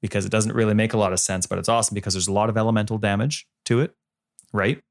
[0.00, 2.32] because it doesn't really make a lot of sense, but it's awesome because there's a
[2.32, 3.94] lot of elemental damage to it,
[4.52, 4.82] right?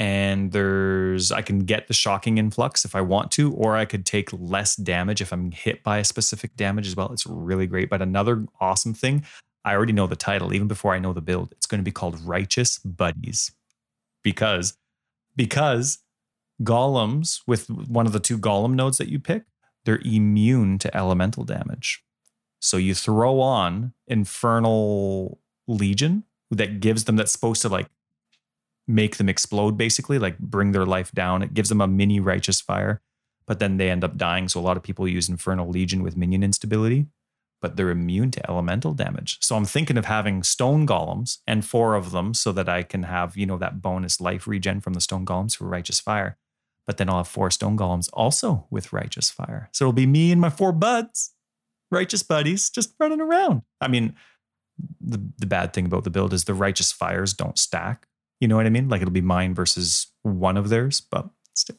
[0.00, 4.06] And there's, I can get the shocking influx if I want to, or I could
[4.06, 7.12] take less damage if I'm hit by a specific damage as well.
[7.12, 7.90] It's really great.
[7.90, 9.26] But another awesome thing,
[9.62, 11.52] I already know the title, even before I know the build.
[11.52, 13.52] It's going to be called Righteous Buddies
[14.24, 14.78] because,
[15.36, 15.98] because
[16.62, 19.42] golems with one of the two golem nodes that you pick,
[19.84, 22.02] they're immune to elemental damage.
[22.58, 27.88] So you throw on Infernal Legion that gives them that's supposed to like
[28.90, 31.42] make them explode basically, like bring their life down.
[31.42, 33.00] It gives them a mini righteous fire,
[33.46, 34.48] but then they end up dying.
[34.48, 37.06] So a lot of people use Infernal Legion with minion instability,
[37.60, 39.38] but they're immune to elemental damage.
[39.40, 43.04] So I'm thinking of having stone golems and four of them so that I can
[43.04, 46.36] have, you know, that bonus life regen from the stone golems for righteous fire.
[46.86, 49.68] But then I'll have four stone golems also with righteous fire.
[49.72, 51.32] So it'll be me and my four buds,
[51.90, 53.62] righteous buddies, just running around.
[53.80, 54.14] I mean,
[55.00, 58.06] the, the bad thing about the build is the righteous fires don't stack.
[58.40, 58.88] You know what I mean?
[58.88, 61.76] Like it'll be mine versus one of theirs, but still.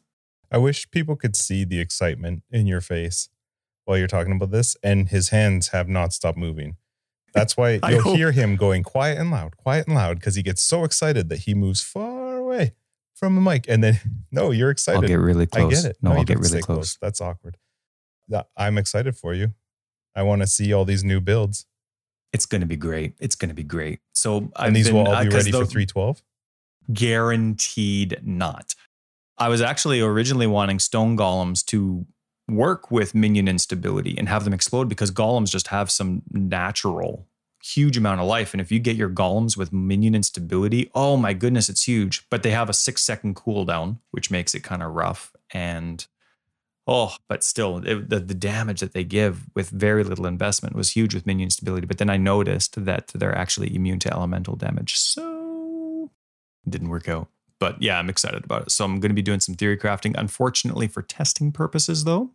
[0.51, 3.29] I wish people could see the excitement in your face
[3.85, 6.75] while you're talking about this, and his hands have not stopped moving.
[7.33, 10.43] That's why you'll hope- hear him going quiet and loud, quiet and loud, because he
[10.43, 12.73] gets so excited that he moves far away
[13.15, 13.65] from the mic.
[13.67, 13.99] And then,
[14.31, 15.01] no, you're excited.
[15.01, 15.81] I'll get really I close.
[15.81, 15.97] get it.
[16.01, 16.97] No, you I'll get really stay close.
[17.01, 17.57] That's awkward.
[18.55, 19.53] I'm excited for you.
[20.15, 21.65] I want to see all these new builds.
[22.33, 23.13] It's going to be great.
[23.19, 23.99] It's going to be great.
[24.13, 26.21] So I've and these been, will all uh, be 'cause ready for 312.
[26.93, 28.75] Guaranteed not.
[29.37, 32.05] I was actually originally wanting stone golems to
[32.47, 37.27] work with minion instability and have them explode because golems just have some natural
[37.63, 38.53] huge amount of life.
[38.53, 42.27] And if you get your golems with minion instability oh my goodness it's huge.
[42.29, 45.33] But they have a 6 second cooldown which makes it kind of rough.
[45.51, 46.05] And
[46.87, 50.95] oh but still it, the, the damage that they give with very little investment was
[50.95, 54.97] huge with minion instability but then i noticed that they're actually immune to elemental damage.
[54.97, 55.40] So
[56.67, 57.27] didn't work out
[57.61, 58.71] but yeah, I'm excited about it.
[58.71, 60.15] So I'm going to be doing some theory crafting.
[60.17, 62.31] Unfortunately, for testing purposes, though,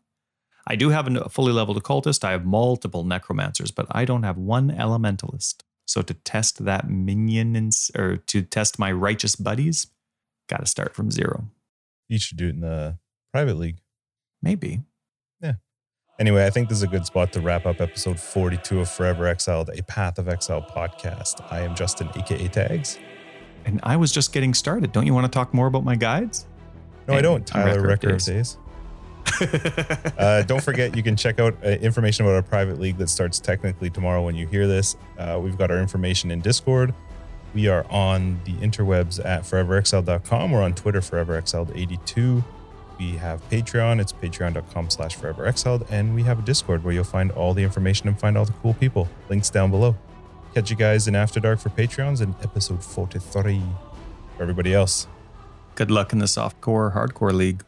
[0.68, 2.24] I do have a fully leveled occultist.
[2.24, 5.64] I have multiple necromancers, but I don't have one elementalist.
[5.85, 9.89] So to test that minion and, or to test my righteous buddies,
[10.49, 11.49] got to start from zero.
[12.09, 12.97] You should do it in the
[13.33, 13.79] private league.
[14.41, 14.83] Maybe.
[15.41, 15.55] Yeah.
[16.20, 19.27] Anyway, I think this is a good spot to wrap up episode 42 of Forever
[19.27, 21.45] Exiled, a Path of Exile podcast.
[21.51, 22.97] I am Justin, aka Tags.
[23.67, 24.93] And I was just getting started.
[24.93, 26.47] Don't you want to talk more about my guides?
[27.09, 27.47] No, I don't.
[27.47, 28.57] Tyler, Record Record of Days.
[30.19, 33.39] Uh, don't forget, you can check out uh, information about our private league that starts
[33.39, 34.97] technically tomorrow when you hear this.
[35.19, 36.95] Uh, we've got our information in Discord.
[37.53, 40.53] We are on the interwebs at foreverexiled.com.
[40.53, 42.45] We're on Twitter, foreverexiled82.
[42.99, 44.01] We have Patreon.
[44.01, 45.87] It's patreon.com slash foreverexiled.
[45.91, 48.53] And we have a Discord where you'll find all the information and find all the
[48.62, 49.09] cool people.
[49.29, 49.97] Links down below.
[50.57, 53.61] Catch you guys in After Dark for Patreons in episode 43
[54.35, 55.07] for everybody else.
[55.75, 57.63] Good luck in the softcore hardcore league.